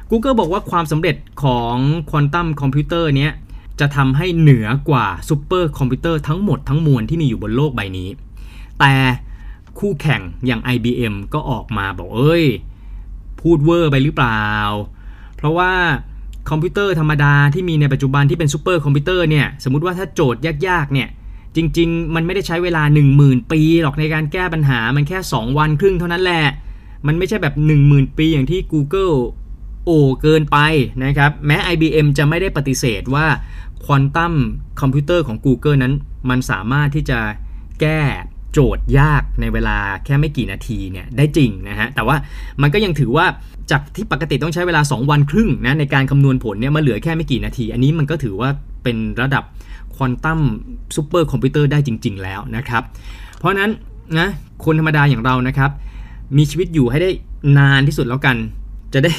[0.09, 1.75] Google บอกว่าความสำเร็จของ
[2.09, 3.31] ควอนตัมคอมพิวเตอร์เนี้ย
[3.79, 8.09] จะทำให้เหนือกว่าซูเปอร์คอมพิวเตอร์ทั้งหมดทั้งมวลที่มีอยู่บนโลกใบนี้
[8.79, 8.93] แต่
[9.79, 12.45] คู่แข่งอย่าง IBM ก็ออกมาบอกเอ้ย
[13.41, 14.45] พูดเวอร์ไปหรือเปล่า
[15.37, 15.71] เพราะว่า
[16.49, 21.09] คอมพิวเตอร์ธรรมดาที่มีในปัจจุบันที่เป็นซูเปอร์คอมพิวเตอร์เนี่ย สมมติว่าถ้าโจทย์ยากๆเนี่ย
[21.55, 22.83] จริง ๆ มันไม่ได้ใช้เวลา
[23.17, 26.43] 10,000 ปีหรอกในการแก้ปัญหามันแค่ 2 วันครึ่งเท่านั้นแหละ
[27.07, 29.15] มันไม่ใช่แบบ 10,000 ปีอย่างที่ Google
[29.85, 30.57] โอ้เกินไป
[31.05, 33.25] นะครับ แม้ IBM จะไม่ได้ปฏิเสธว่า
[33.83, 34.33] ควอนตัม
[34.81, 35.93] คอมพิวเตอร์ของ Google นั้น
[36.29, 37.19] มันสามารถที่จะ
[37.81, 38.01] แก้
[38.53, 42.15] โจทย์ยากในเวลาแค่ไม่กี่นาทีเนี่ยได้จริงนะฮะ แต่ว่า
[42.61, 43.25] มันก็ยังถือว่า
[43.71, 48.49] จากที่ปกติต้องใช้เวลา 2 วันครึ่งนะในการคำนวณผลเนี่ยมาเหลือแค่ไม่กี่นาที อันนี้มันก็ถือว่า
[48.83, 49.43] เป็นระดับ
[50.01, 50.41] ควอนตัม
[50.95, 52.83] ซูเปอร์คอมพิวเตอร์ได้จริง ๆ แล้วนะครับ
[53.37, 53.69] เพราะนั้น
[54.19, 54.27] นะ
[54.63, 55.71] คนธรรมดาอย่างเรานะครับ
[56.37, 57.09] มีชีวิตอยู่ให้ได้
[57.57, 58.37] นานที่สุดแล้วกัน
[58.93, 59.11] จะได้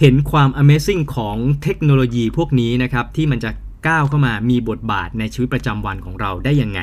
[0.00, 3.50] เห็นความ Amazing ของเทคโนโลยีพวกนี้นะครับ ที่มันจะ
[3.86, 6.80] ก้าวเข้ามามีบทบาทในชีวิตประจำวันของเราได้ยังไง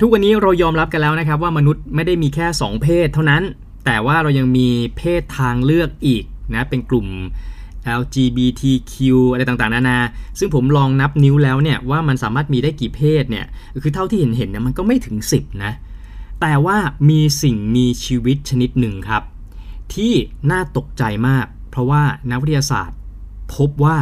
[0.00, 3.42] ทุกวันนี้เรายอมรับกันแล้วนะครับว่ามนุษย์ไม่ได้มีแค่ 2 เพศเท่านั้น
[3.86, 7.06] แต่ว่าเรายังมีเพศทางเลือกอีกนะเป็นกลุ่ม
[8.00, 8.94] LGBTQ
[9.32, 9.98] อะไรต่างๆ นานา
[10.38, 13.46] ซึ่งผมลองนับนิ้วแล้วเนี่ยว่ามันสามารถมีได้กี่เพศเนี่ย
[13.82, 15.72] คือเท่าที่เห็นเห็นเนี่ยมันก็ไม่ถึง 10 นะ
[16.40, 16.76] แต่ว่า
[17.10, 19.22] มีสิ่งมีชีวิตชนิดหนึ่งครับ
[19.94, 20.12] ที่
[20.50, 22.98] น่าตกใจมาก เพราะว่านักวิทยาศาสตร์
[23.54, 23.96] พบว่า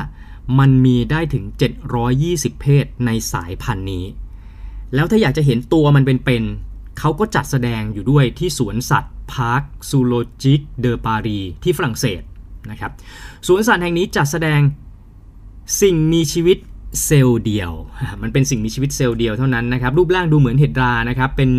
[0.58, 1.44] มันมีได้ถึง
[2.02, 4.04] 720 เพศในสายพันธุ์นี้
[4.94, 12.22] แล้วถ้าอยากจะเห็นตัวมันเป็นๆเขาก็จัดแสดงอยู่ด้วยที่สวนสัตว์ พาร์คZoologique de Paris ที่ฝรั่งเศส
[12.70, 12.92] นะครับ
[13.46, 14.60] สวนสัตว์แห่งนี้จัดแสดง
[15.80, 16.58] สิ่งมีชีวิต
[17.04, 17.72] เซลล์เดียว
[18.22, 21.50] มันเป็นสิ่งมีชีวิตเซลล์เดียวเท่านั้นนะครับ รูปร่างดูเหมือนเห็ดรานะครับ เป็น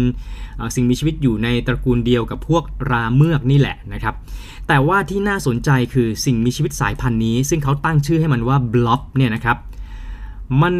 [0.76, 4.16] สิ่งมีชีวิตอยู่ในตระกูลเดียวกับพวกราเมือกนี่แหละนะครับ
[4.68, 9.58] แต่ว่าที่น่าสนใจคือสิ่งมีชีวิตสายพันธุ์นี้ ซึ่งเขาตั้งชื่อให้มันว่า Blob เนี่ยนะครับ
[10.62, 10.74] มัน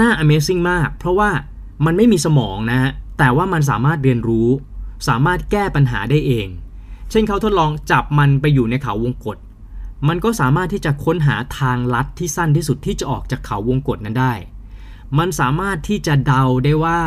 [0.00, 1.30] น่า Amazing มาก เพราะว่า
[1.84, 4.48] มันไม่มีสมองนะฮะ แต่ว่ามันสามารถเรียนรู้
[5.08, 6.48] สามารถแก้ปัญหาได้เอง
[7.10, 9.36] เช่นเขาทดลองจับมันไปอยู่ในเขาวงกฏ
[10.08, 14.34] มันก็สามารถที่จะค้นหาทางลัดที่สั้นที่สุดที่จะออกจากเขาวงกฏนั้นได้
[15.18, 17.00] มันสามารถที่จะเดาได้ว่า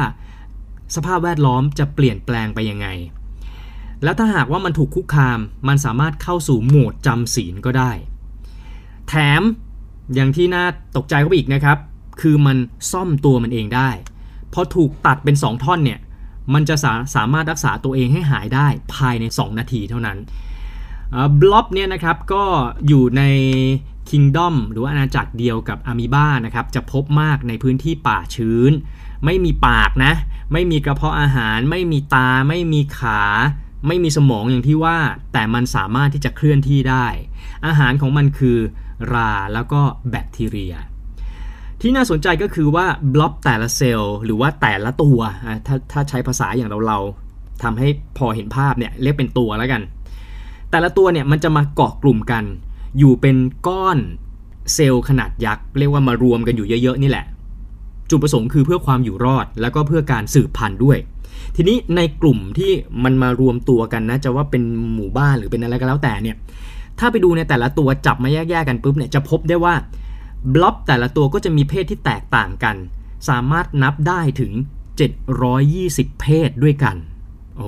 [0.96, 2.88] สภาพแวดล้อมจะเปลี่ยนแปลงไปยังไง
[4.04, 7.92] แล้วถ้าหากว่ามันถูกคุกคาม มันสามารถเข้าสู่โหมดจำศีลก็ได้
[9.08, 9.42] แถม
[10.14, 11.78] อย่างที่น่าตกใจเข้าไปอีกนะครับ
[12.22, 12.58] คือมัน
[12.92, 13.90] ซ่อมตัวมันเองได้
[14.54, 16.00] พอถูกตัดเป็น 2 ท่อนเนี่ย
[16.54, 20.18] มันจะสาสามารถรักษาตัวเองให้หายได้ภายใน 2 นาทีเท่านั้น
[21.40, 22.44] บล็อบเนี่ยนะครับก็
[22.88, 23.24] อยู่ใน
[24.10, 28.72] Kingdom หรืออาณาจักรเดียวกับอะมีบ้านะครับจะพบมากในพื้นที่ป่าชื้น
[29.26, 30.14] ไม่มีปากนะ
[30.54, 33.22] ไม่มีกระเพาะอาหาร ไม่มีตา ไม่มีขา
[33.88, 34.98] ไม่มีสมองอย่างที่ว่า
[35.34, 37.08] แต่มันสามารถที่จะเคลื่อนที่ได้
[37.68, 38.58] อาหารของมันคือ
[39.14, 40.76] ราแล้วก็แบคทีเรีย
[41.86, 45.20] ที่น่าสนใจก็คือว่าบล็อบแต่ละเซลล์หรือว่าแต่ละตัว
[45.68, 47.00] ถ้าถ้าใช้ภาษาอย่างเราเรา
[47.64, 49.82] ทำให้พอเห็นภาพเนี่ยเรียกเป็นตัวแล้วกัน
[50.72, 52.44] แต่ละตัวเนี่ยมันจะมาเกาะกลุ่มกัน
[53.00, 53.36] อยู่เป็น
[53.68, 53.98] ก้อน
[54.74, 57.26] เซลล์ขนาดยักษ์เรียกว่ามารวมกันอยู่เยอะ ๆ นี่แหละ
[58.10, 60.98] จุดประสงค์คือเพื่อความอยู่รอด แล้วก็เพื่อการสืบพันธุ์ด้วย
[61.56, 62.72] ทีนี้ในกลุ่มที่
[63.04, 64.64] มันมารวมตัวกันนะจะว่าเป็น
[64.96, 66.38] หมู่บ้านหรือเป็นอะไรก็แล้วแต่เนี่ย
[67.00, 69.74] ถ้าไปดูในแต่ละตัวจับมาแยกๆกันปุ๊บเนี่ยจะพบได้ว่า
[70.54, 72.76] บล็อบแต่ละตัวก็จะมีเพศที่แตกต่างกัน
[73.30, 74.52] สามารถนับได้ถึง
[75.38, 76.96] 720 เพศด้วยกัน
[77.58, 77.68] โอ้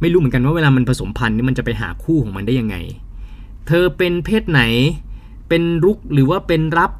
[0.00, 2.76] ไม่รู้เหมือนกันว่าเวลามันผสมพันธุ์นี่มันจะไปหาคู่ของมันได้ยังไง
[3.66, 4.62] เธอเป็นเพศไหน
[5.48, 6.90] เป็นรุกหรือว่าเป็นรับ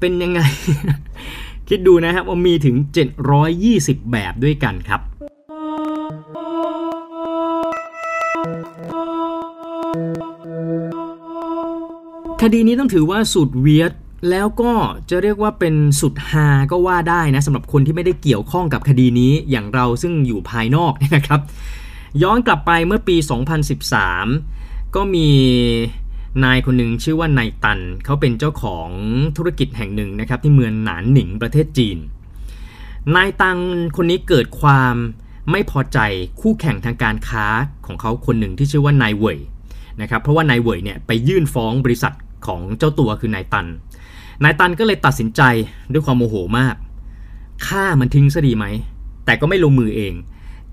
[0.00, 0.40] เป็นยังไง
[1.68, 2.76] คิดดูนะครับว่ามีถึง
[3.44, 5.00] 720 แบบด้วยกันครับ
[12.42, 13.92] คดีนี้ต้องถือว่าสุดเวียด
[14.30, 14.72] แล้วก็
[15.10, 21.40] จะเรียกว่าเป็นสุดฮาก็ว่าได้นะสำหรับคนที่ไม่ได้เกี่ยวข้องกับคดีนี้อย่างเราซึ่งอยู่ภายนอกเนี่ยนะครับ
[22.22, 23.16] ย้อนกลับไปเมื่อปี
[24.06, 25.28] 2013 ก็มี
[26.44, 28.88] นายคนหนึ่งชื่อว่านายตัน เขาเป็นเจ้าของ
[29.36, 31.98] ธุรกิจแห่งหนึ่งนะครับที่เมืองหนานหนิงประเทศจีน
[33.16, 33.58] นายตัง
[33.96, 34.94] คนนี้เกิดความ
[35.50, 35.98] ไม่พอใจ
[36.40, 37.46] คู่แข่งทางการค้า
[37.86, 39.38] ของเขาคนหนึ่งที่ชื่อว่านายเว่ย
[40.00, 42.14] นะครับเพราะว่านายเว่ยเนี่ยไปยื่นฟ้องบริษัท
[42.46, 43.66] ของเจ้าตัวคือนายตัน
[44.44, 45.42] นายตันก็เลยตัดสินใจ
[45.92, 46.76] ด้วยความโมโหมาก
[47.66, 48.66] ฆ่ามันทิ้งซะดีไหม
[49.24, 50.14] แต่ก็ไม่ลงมือเอง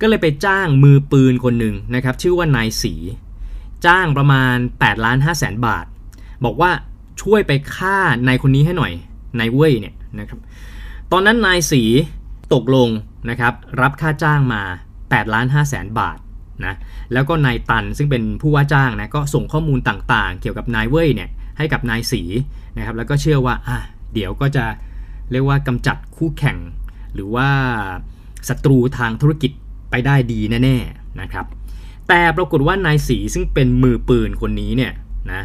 [0.01, 2.93] ก็เลยไปจ้างมือปืนคนหนึ่งนะครับชื่อว่านายสี
[3.85, 5.85] จ้างประมาณ8ล้าน5แสนบาท
[6.45, 6.71] บอกว่า
[7.21, 7.97] ช่วยไปฆ่า
[8.27, 8.91] นายคนนี้ให้หน่อย
[9.39, 10.39] นายเว่ยเนี่ยนะครับ
[11.11, 11.83] ตอนนั้นนายสี
[12.53, 12.89] ตกลง
[13.29, 14.61] นะครับรับค่าจ้างมา
[14.99, 16.17] 8ล้าน5แสนบาท
[16.65, 16.75] นะ
[17.13, 22.21] แล้วก็นายตันซึ่งเป็นผู้ว่าจ้างนะก็ส่งข้อมูลต่างๆ เกี่ยวกับนายเว่ยเนี่ย ให้กับนายสี
[22.77, 23.77] นะครับแล้วก็เชื่อว่าอะ
[24.13, 24.65] เดี๋ยวก็จะ
[25.31, 26.57] เรียกว่ากำจัดคู่แข่ง
[27.13, 27.49] หรือว่า
[28.49, 29.51] ศัตรูทางธุรกิจ
[29.89, 31.45] ไปได้ดีแน่ๆนะครับ
[32.07, 34.93] แต่ปรากฏว่านายสีซึ่งเป็นมือปืนคนนี้เนี่ย
[35.31, 35.41] นะ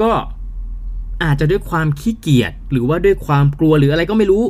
[0.00, 0.10] ก็
[1.24, 4.44] อาจจะด้วยความขี้เกียจหรือว่าด้วยความกลัวหรืออะไรก็ไม่รู้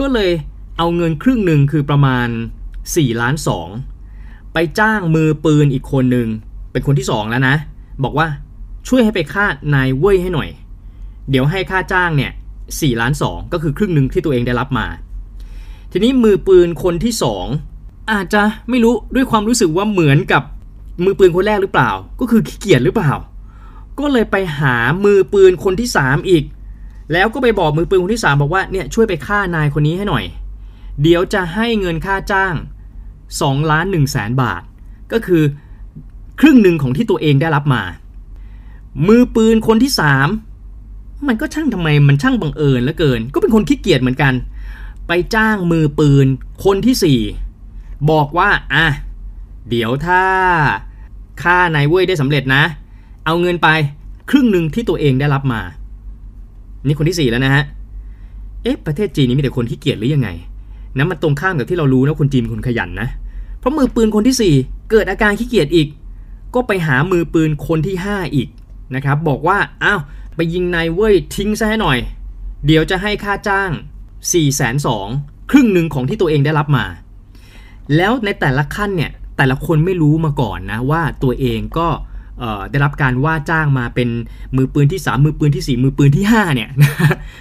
[0.00, 0.30] ก็เลย
[0.78, 2.28] เอาเงินครึ่งหนึ่งคือประมาณ
[2.74, 3.34] 4ล้าน
[3.94, 6.28] 2ไปจ้างมือปืนอีกคนหนึ่ง
[6.72, 7.56] เป็นคนที่สองแล้วนะ
[8.04, 8.26] บอกว่า
[8.88, 10.48] ช่วยให้ไปฆ่านายเว่ยให้หน่อย
[11.30, 12.32] เดี๋ยวให้ค่าจ้างเนี่ย
[12.66, 14.86] 4ล้าน2ก็คือครึ่งหนึ่งที่ตัวเองได้รับมา
[15.92, 17.46] ทีนี้มือปืนคนที่สอง
[18.12, 20.42] อาจจะไม่รู้ด้วยความรู้สึกว่าเหมือนกับ
[21.04, 21.90] มือปืนคนแรกหรือเปล่า
[22.20, 23.12] ก็คือขี้เกียจหรือเปล่า
[23.98, 26.44] ก็เลยไปหามือปืนคนที่สามอีก
[27.12, 30.24] แล้วก็ไปบอกมือปืนคนที่สามบอกว่าเนี่ยช่วยไปฆ่านายคนนี้ให้หน่อย
[31.02, 32.54] เดี๋ยวจะให้เงินค่าจ้าง
[33.12, 34.62] 2ล้าน1แสนบาท
[35.12, 35.42] ก็คือ
[36.40, 37.82] ครึ่งหนึ่งของที่ตัวเองได้รับมา
[39.08, 40.28] มือปืนคนที่สาม
[41.28, 44.34] มันก็ช่างทำไมมันช่างบังเอิญเหลือเกิน ก็เป็นคนขี้เกียจเหมือนกัน
[45.08, 46.26] ไปจ้างมือปืน
[46.64, 47.20] คนที่สี่
[48.10, 48.86] บอกว่าอะ
[49.70, 50.22] เดี๋ยวถ้า
[51.42, 52.62] ฆ่านายเว้ยได้สำเร็จนะ
[53.24, 53.68] เอาเงินไป
[54.30, 55.60] ครึ่งหนึ่งที่ตัวเองได้รับมา
[56.86, 57.64] นี่คนที่สี่แล้วนะฮะ
[58.62, 60.28] เอ๊ะ ประเทศจีนนี้มีแต่คนขี้เกียจหรือยังไง
[60.96, 63.08] นะมันตรงข้ามกับที่เรารู้นะคนจีนเป็นคนขยันนะ
[63.58, 64.54] เพราะมือปืนคนที่สี่
[64.90, 65.88] เกิดอาการขี้เกียจอีก
[66.54, 68.48] ก็ไปหามือปืนคนที่ห้าอีก
[68.94, 70.00] นะครับบอกว่าอ้าว
[70.36, 71.98] ไปยิงนายเว้ยทิ้งซะให้หน่อย
[72.66, 73.70] เดี๋ยวจะให้ค่าจ้าง
[74.06, 75.06] 4ี่แสนสอง
[75.50, 76.86] ครึ่งหนึ่งของที่ตัวเองได้รับมา
[77.96, 81.88] แล้วในแต่ละขั้นเนี่ยแต่ละคนไม่รู้มาก่อนนะว่าตัวเองก็
[82.70, 84.08] ได้รับการว่าจ้างมาเป็น
[84.56, 86.70] มือปืนที่ 3 มือปืนที่ 4 มือปืนที่5เนี่ย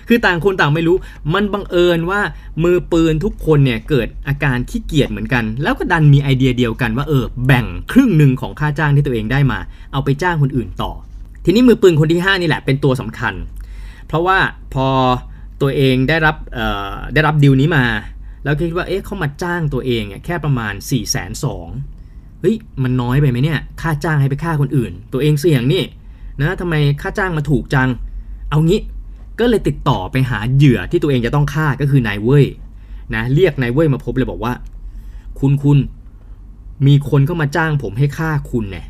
[0.08, 0.96] คือต่างคนต่างไม่รู้
[1.34, 2.22] มันบังเอิญว่า
[2.64, 9.60] มือปืนทุกคนเนี่ยเกิดอาการขี้เกียจเหมือนกัน แล้วก็ดันมีไอเดียเดียวกันว่าเออแบ่งครึ่งหนึ่งของค่าจ้างที่ตัวเองได้มา
[9.92, 10.92] เอาไปจ้างคนอื่นต่อ
[11.50, 13.34] ทีนี้มือปืนคนที่ 5 นี่แหละเป็นตัวสำคัญ
[14.08, 14.38] เพราะว่า
[14.74, 14.88] พอ
[15.62, 16.36] ตัวเองได้รับ
[17.14, 17.86] ได้รับดีลนี้มา
[18.44, 21.68] แล้วคิดว่าเอ๊ะเขามาจ้างตัวเองเนี่ยแค่ประมาณ4ี่แสนสอง
[22.42, 25.84] เฮ้ยมันน้อยไปไหมเนี่ยค่าจ้างให้ไปฆ่าคนอื่น ตัวเองเสี่ยงนี่
[26.42, 27.90] นะทำไมค่าจ้างมาถูกจัง
[28.50, 28.80] เอางี้
[29.40, 32.46] ก็เลยติดต่อไปหาเหยื่อที่ตัวเองจะต้องฆ่าก็คือนายเว้ย
[33.16, 34.54] นะเรียกนายเว้ยมาพบเลยบอกว่า
[35.40, 35.78] คุณคุณ
[36.88, 38.86] มีคนเข้ามาจ้างผมให้ฆ่าคุณเนี่ย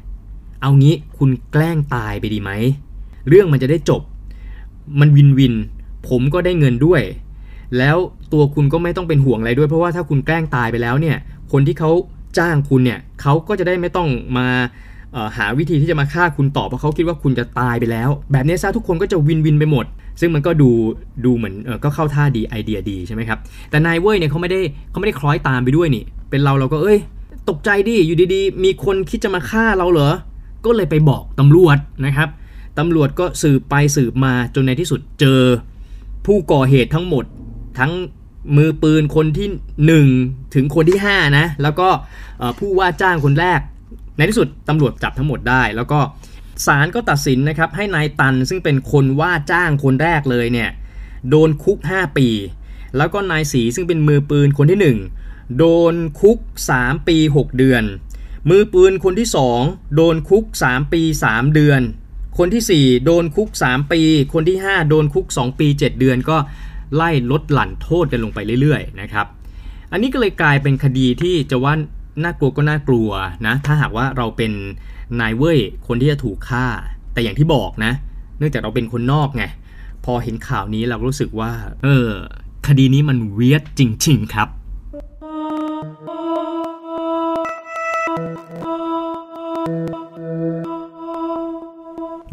[0.62, 2.52] เอางี้คุณแกล้งตายไปดีไหม
[3.30, 4.02] เรื่องมันจะได้จบ
[5.00, 5.54] มันวินวิน
[6.08, 7.02] ผมก็ได้เงินด้วย
[7.78, 7.98] แล้ว
[8.34, 11.17] ตัวคุณก็ไม่ต้องเป็นห่วงอะไรด้วย เพราะว่าถ้าคุณแกล้งตายไปแล้วเนี่ย
[11.52, 11.91] คนที่เขา
[12.38, 14.48] จ้างคุณเนี่ยเขาก็จะได้ไม่ต้องมา
[15.38, 19.86] หาวิธีที่จะมาฆ่าคุณต่อเพราะเขาคิดว่าคุณจะตายไปแล้ว แบบนี้ซะทุกคนก็จะวินวินไปหมด
[20.19, 20.69] ซึ่งมันก็ดู
[21.26, 27.00] ดูเหมือนออก็เข้าท่าดีไอเดียดีใช่ไหมครับ แต่นายเว้ยเนี่ยเขาไม่ได้เขาไม่ได้คล้อยตามไปด้วยนี่ เป็นเราเราก็เอ้ย
[27.50, 30.12] ตกใจดิอยู่ดีๆ มีคนคิดจะมาฆ่าเราเหรอ
[30.65, 32.30] ก็เลยไปบอกตำรวจนะครับ
[32.80, 35.41] ตำรวจก็สืบไปสืบมาจนในที่สุดเจอ
[36.26, 37.26] ผู้ก่อเหตุทั้งหมด
[37.80, 37.91] ทั้ง
[38.58, 39.48] มือปืนคนที่
[40.08, 41.89] 1 ถึงคนที่ 5 นะ แล้วก็
[42.60, 43.60] ผู้ว่าจ้างคนแรก
[44.17, 46.00] ในที่สุดตำรวจจับทั้งหมดได้ แล้วก็
[46.65, 50.69] ศาลก็ตัดสินนะครับให้นายตันซึ่งเป็นคนว่าจ้างคนแรกเลยเนี่ย
[51.30, 52.28] โดนคุก 5 ปี
[52.98, 56.38] แล้วก็นายสีซึ่งเป็นมือปืนคนที่ 1 โดนคุก
[56.74, 57.84] 3 ปี 6 เดือน
[58.49, 59.28] มือปืนคนที่
[59.62, 61.82] 2 โดนคุก 3 ปี 3 เดือน
[62.38, 64.02] คนทีสี่ 4 โดนคุก 3 ปี
[64.34, 66.38] คนที่ 5 โดนคุก 2 ปี 7 เดือนก็
[66.95, 69.25] ไล่ลดหลั่นโทษกันลงไปเรื่อยๆนะครับ
[69.91, 71.73] อันนี้ก็เลยกลายเป็นคดีที่จะว่า
[72.23, 73.10] น่ากลัวก็น่ากลัว
[73.45, 74.52] นะถ้าหากว่าเราเป็น
[75.19, 76.65] นายเว้ยคนที่จะถูกฆ่า
[77.13, 77.91] แต่อย่างที่บอกนะ
[78.38, 79.43] เนื่องจากเราเป็นคนนอกไง
[80.06, 81.52] พอเห็นข่าวนี้เรารู้สึกว่า
[81.84, 82.10] เออ
[82.67, 84.47] คดีนี้มันเวียดจริง ๆ ครับ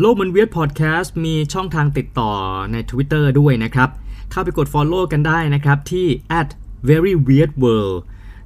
[0.00, 2.32] โลกมันเวียดพอดแคสต์มีช่องทางติดต่อ
[2.72, 3.88] ใน Twitter ด้วยนะครับ
[4.30, 6.06] เข้าไปกด Follow กันได้นะครับที่
[6.40, 6.48] at
[6.90, 7.98] very weird world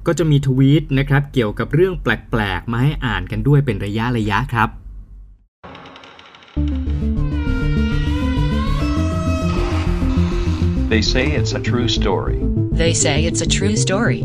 [0.07, 4.69] ก็จะมีทวีตนะครับเกี่ยวกับเรื่องแปลก ๆ มาให้อ่านกันด้วยเป็นระยะระยะครับ
[10.91, 12.39] They say it's a true story.
[12.81, 14.21] They say it's a true story.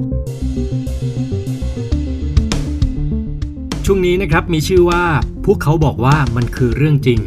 [3.88, 5.04] ช่วงนี้นะครับมีชื่อว่า
[5.44, 7.20] พวกเขาบอกว่ามันคือเรื่องจริง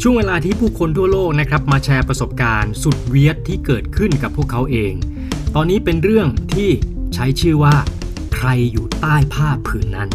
[0.00, 4.92] ช่วงเวลาที่ผู้คนทั่วโลกนะครับมาแชร์ประสบการณ์ สุดเวียดที่เกิดขึ้นกับพวกเขาเอง
[5.54, 6.70] ตอนนี้เป็นเรื่องที่
[7.14, 7.76] ใช้ชื่อว่า
[8.34, 10.10] ใครอยู่ใต้ผ้าผืนนั้น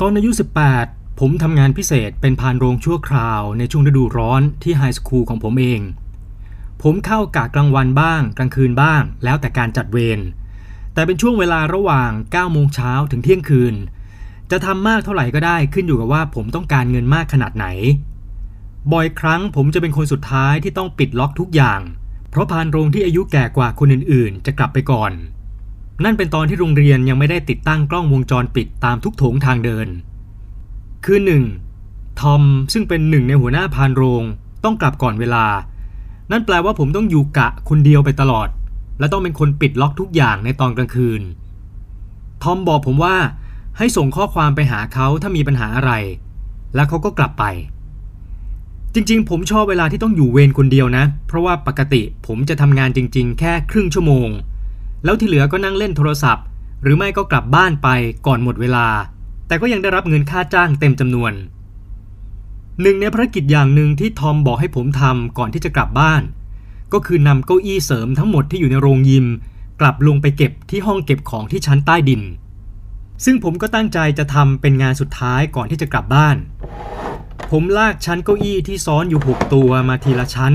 [0.00, 0.30] ตอนอายุ
[0.76, 5.82] 18 ผมทำงานพิเศษเป็นพานโรงชั่วคราวในช่วงฤดูร้อนที่ไฮสคูลของผมเอง
[6.82, 10.20] ผมเข้ากะกลางวันบ้าง กลางคืนบ้าง แล้วแต่การจัดเวร
[10.94, 13.74] แต่เป็นช่วงเวลาระหว่าง9โมงเช้าถึงเที่ยงคืน
[14.50, 17.66] จะทำมากเท่าไหร่ก็ได้ขึ้นอยู่กับว่าผมต้องการเงินมากขนาดไหน
[18.92, 21.80] บ่อยครั้งผมจะเป็นคนสุดท้ายที่ต้องปิดล็อกทุกอย่าง
[22.30, 25.12] เพราะพานโรงที่อายุแก่กว่าคนอื่นๆ จะกลับไปก่อน
[26.04, 29.88] นั่นเป็นตอนที่โรงเรียนยังไม่ได้ติดตั้งกล้องวงจรปิดตามทุกโถงทางเดิน
[31.04, 31.44] คือหนึ่ง
[32.20, 34.22] ทอมซึ่งเป็นหนึ่งในหัวหน้าพานโรง
[34.64, 35.46] ต้องกลับก่อนเวลา
[36.30, 38.48] นั่นแปลว่าผมต้องอยู่กะคนเดียวไปตลอด
[38.98, 41.22] และต้องเป็นคนปิดล็อกทุกอย่างในตอนกลางคืน
[42.42, 43.16] ทอมบอกผมว่า
[43.78, 45.92] ให้ส่งข้อความไปหาเขาถ้ามีปัญหาอะไร
[46.74, 47.44] แล้วเขาก็กลับไป
[48.94, 54.28] จริงๆ ผมชอบเวลาที่ต้องอยู่เวรคนเดียวนะ เพราะว่าปกติผมจะทำงานจริง ๆ แค่ครึ่งชั่วโมง
[55.04, 56.44] แล้วที่เหลือก็นั่งเล่นโทรศัพท์
[56.82, 57.88] หรือไม่ก็กลับบ้านไป
[58.26, 58.86] ก่อนหมดเวลา
[59.46, 61.32] แต่ก็ยังได้รับเงินค่าจ้างเต็มจำนวน
[62.82, 66.22] หนึ่งในภารกิจอย่างหนึ่งที่ทอมบอกให้ผมทำก่อนที่จะกลับบ้าน
[66.92, 69.26] ก็คือนำเก้าอี้เสริมทั้งหมดที่อยู่ในโรงยิม
[69.80, 72.22] กลับลงไปเก็บที่ห้องเก็บของที่ชั้นใต้ดิน
[73.24, 76.36] ซึ่งผมก็ตั้งใจจะทำเป็นงานสุดท้ายก่อนที่จะกลับบ้าน
[77.50, 80.54] ผมลากชั้นเก้าอี้ที่ซ้อนอยู่6ตัวมาทีละชั้น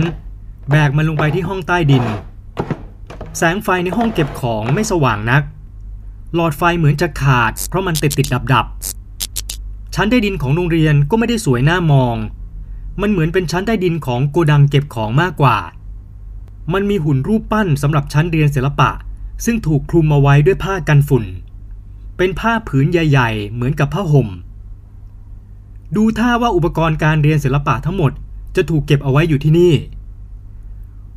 [0.70, 2.06] แบกมันลงไปที่ห้องใต้ดิน
[3.38, 5.44] แสงไฟในห้องเก็บของไม่สว่างนัก
[6.36, 8.66] หลอดไฟเหมือนจะขาด เพราะมันติดติดดับดับ
[9.96, 12.16] ชั้นใต้ดินของโรงเรียนก็ไม่ได้สวยน่ามอง
[13.02, 15.58] มันเหมือนเป็นชั้นใต้ดินของโกดังเก็บของมากกว่า
[16.74, 18.90] มันมีหุ่นรูปปั้นสำหรับชั้นเรียนศิลปะ
[19.46, 21.24] ซึ่งถูกคลุมมาไว้ด้วยผ้ากันฝุ่น
[22.18, 24.30] เป็นผ้าผืนใหญ่ ๆ เหมือนกับผ้าห่ม
[25.96, 28.12] ดูท่าว่าอุปกรณ์การเรียนศิลปะทั้งหมด
[28.56, 29.74] จะถูกเก็บเอาไว้อยู่ที่นี่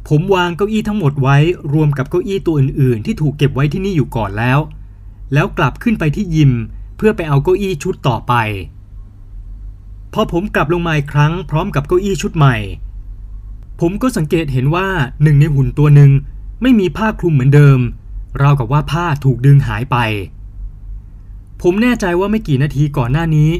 [0.08, 1.36] ผมวางเก้าอี้ทั้งหมดไว้
[1.72, 4.58] รวมกับเก้าอี้ตัวอื่น ๆ ที่ถูกเก็บไว้ที่นี่อยู่ก่อนแล้ว
[5.34, 6.52] แล้วกลับขึ้นไปที่ยิม
[6.98, 8.34] เพื่อไปเอาเก้าอี้ชุดต่อไป
[10.12, 12.56] พอผมกลับลงมาอีกครั้งพร้อมกับเก้าอี้ชุดใหม่
[13.80, 14.88] ผมก็สังเกตเห็นว่า
[15.22, 16.10] หนึ่งในหุ่นตัวหนึ่ง
[16.62, 17.78] ไม่มีผ้าคลุมเหมือนเดิม
[18.40, 19.96] ราวกับว่าผ้าถูกดึงหายไป
[21.62, 23.50] ผมแน่ใจว่าไม่กี่นาทีก่อนหน้านี้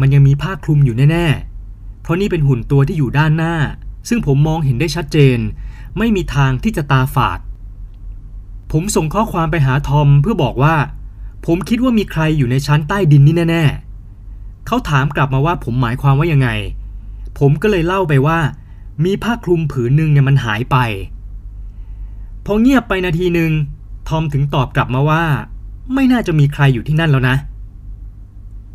[0.00, 3.54] มันยังมีผ้าคลุมอยู่แน่ๆ เพราะนี่เป็นหุ่นตัวที่อยู่ด้านหน้า
[4.08, 5.38] ซึ่งผมมองเห็นได้ชัดเจน
[5.98, 7.38] ไม่มีทางที่จะตาฝาด
[8.72, 10.74] ผมส่งข้อความไปหาทอมเพื่อบอกว่า
[11.46, 16.48] ผมคิดว่ามีใครอยู่ในชั้นใต้ดินนี่แน่ๆเขาถามกลับมาว่าผมหมายความว่ายังไง
[17.38, 18.38] ผมก็เลยเล่าไปว่า
[19.04, 20.76] มีผ้าคลุมผืนหนึ่งเนี่ยมันหายไป
[22.44, 23.52] พอเงียบไปนาทีหนึ่ง
[24.08, 25.24] ทอมถึงตอบกลับมาว่า
[25.94, 27.36] ไม่น่าจะมีใครอยู่ที่นั่นแล้วนะ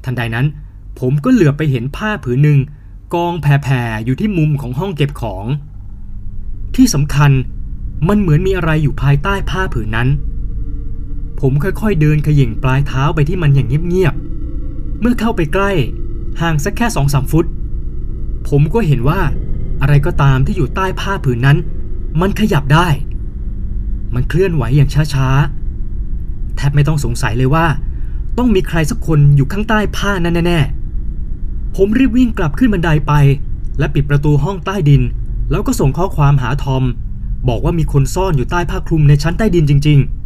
[0.04, 0.46] ทันใดนั้น
[1.00, 2.60] ผมก็เหลือบไปเห็นผ้าผืนหนึ่ง
[3.14, 5.46] กองแผ่ๆอยู่ที่มุมของห้องเก็บของ
[6.76, 7.32] ที่สำคัญ
[8.08, 10.08] มันเหมือนมีอะไรอยู่ภายใต้ผ้าผืนนั้น
[11.42, 15.72] ผมค่อยๆเดินขย่งปลายเท้าไปที่มันอย่างเงียบๆ เมื่อเข้าไปใกล้
[16.42, 17.46] ห่างสักแค่สองสามฟุต
[18.48, 19.22] ผมก็เห็นว่า
[19.82, 21.58] อะไรก็ตามที่อยู่ใต้ผ้าผืนนั้น
[22.22, 22.88] มันขยับได้
[24.14, 27.66] มันเคลื่อนไหวอย่างช้าๆ แทบไม่ต้องสงสัยเลยว่า
[28.38, 33.14] ต้องมีใครสักคนอยู่ข้างใต้ผ้านั้นแน่ๆ ผมรีบวิ่งกลับขึ้นบันไดไป
[33.80, 35.02] และปิดประตูห้องใต้ดิน
[35.52, 36.84] แล้วก็ส่งข้อความหาทอม
[37.48, 40.19] บอกว่ามีคนซ่อนอยู่ใต้ผ้าคลุมในชั้นใต้ดินจริง ๆ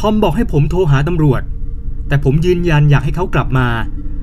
[0.00, 1.42] ทอมบอกให้ผมโทรหาตำรวจ
[2.08, 3.68] แต่ผมยืนยันอยากให้เขากลับมา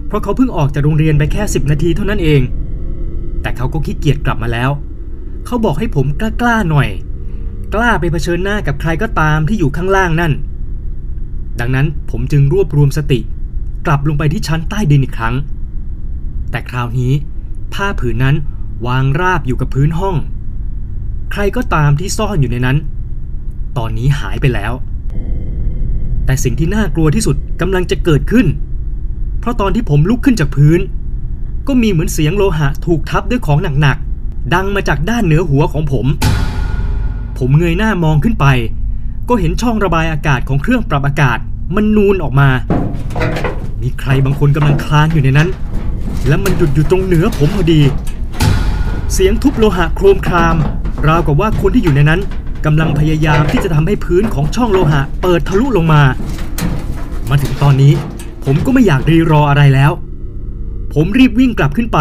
[0.07, 2.41] เพราะเขาเพิ่งออกจากโรงเรียนไปแค่ 10 นาทีเท่านั้นเอง
[3.41, 4.69] แต่เขาก็ขี้เกียจกลับมาแล้ว
[5.45, 6.89] เขาบอกให้ผมกล้าๆหน่อย
[7.73, 10.33] กล้าไปเผชิญหน้ากับใครก็ตามที่อยู่ข้างล่างนั่น
[11.59, 13.19] ดังนั้นผมจึงรวบรวมสติ
[13.85, 15.35] กลับลงไปที่ชั้นใต้ดินอีกครั้ง
[16.51, 17.13] แต่คราวนี้
[17.73, 18.35] ผ้าผืนนั้น
[18.87, 20.15] วางราบอยู่กับพื้นห้อง
[21.31, 22.77] ใครก็ตามที่ซ่อนอยู่ในนั้น
[23.77, 24.73] ตอนนี้หายไปแล้ว
[26.27, 28.45] แต่สิ่งที่น่ากลัวที่สุดกำลังจะเกิดขึ้น
[29.39, 30.79] เพราะตอนที่ผมลุกขึ้นจากพื้น
[31.67, 36.05] ก็มีเหมือนเสียงโลหะถูกทับด้วยของหนักๆ ดังมาจากด้านเหนือหัวของผม
[37.37, 38.45] ผมเงยหน้ามองขึ้นไป
[39.29, 41.37] ก็เห็นช่องระบายอากาศของเครื่องปรับอากาศ
[41.75, 42.49] มันนูนออกมา
[43.81, 45.49] มีใครบางคนกำลังคลานอยู่ในนั้น
[46.27, 47.81] และมันหยุดอยู่ตรงเหนือผมพอดี
[49.13, 50.55] เสียงทุบโลหะโครมคราม
[51.07, 52.21] ราวกับว่าคนที่อยู่ในนั้น
[52.69, 56.01] กำลังพยายามที่จะทำให้พื้นของช่องโลหะ เปิดทะลุลงมา
[57.29, 57.93] มาถึงตอนนี้
[58.45, 59.91] ผมก็ไม่อยากรีรออะไรแล้ว
[60.93, 61.99] ผมรีบวิ่งกลับขึ้นไป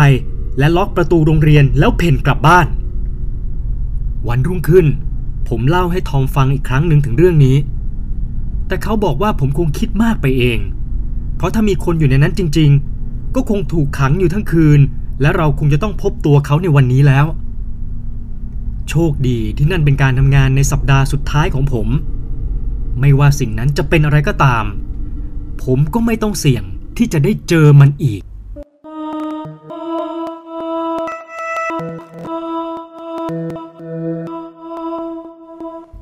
[0.59, 2.67] และล็อกประตูโรงเรียนแล้วเพ่นกลับบ้าน
[4.29, 4.87] วันรุ่งขึ้น
[5.49, 7.57] ผมเล่าให้ทอมฟังอีกครั้งหนึ่งถึงเรื่องนี้
[8.69, 10.59] แต่เขาบอกว่าผมคงคิดมากไปเอง
[11.37, 12.71] เพราะถ้ามีคนอยู่ในนั้นจริง
[13.03, 14.81] ๆ ก็คงถูกขังอยู่ทั้งคืน
[15.21, 17.27] และเราคงจะต้องพบตัวเขาในวันนี้แล้ว
[18.91, 21.89] โชคดีที่นั่นเป็นการทำงานในสัปดาห์สุดท้ายของผม
[23.01, 24.65] ไม่ว่าสิ่งนั้นจะเป็นอะไรก็ตาม
[25.65, 26.63] ผมก็ไม่ต้องเสี่ยง
[26.97, 28.23] ที่จะได้เจอมันอีก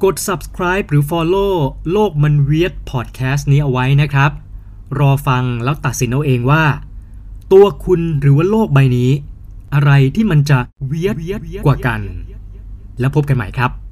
[0.05, 1.55] กด subscribe หรือ follow
[1.93, 4.31] โลกมันเวียด podcast นี้เอาไว้นะครับ
[4.99, 6.65] รอฟังแล้วตัดสินเอาเองว่า
[7.53, 9.11] ตัวคุณหรือว่าโลกใบนี้
[9.75, 11.17] อะไรที่มันจะเวียด
[11.67, 12.01] กว่ากัน
[13.01, 13.84] แล้วพบกันใหม่ครับ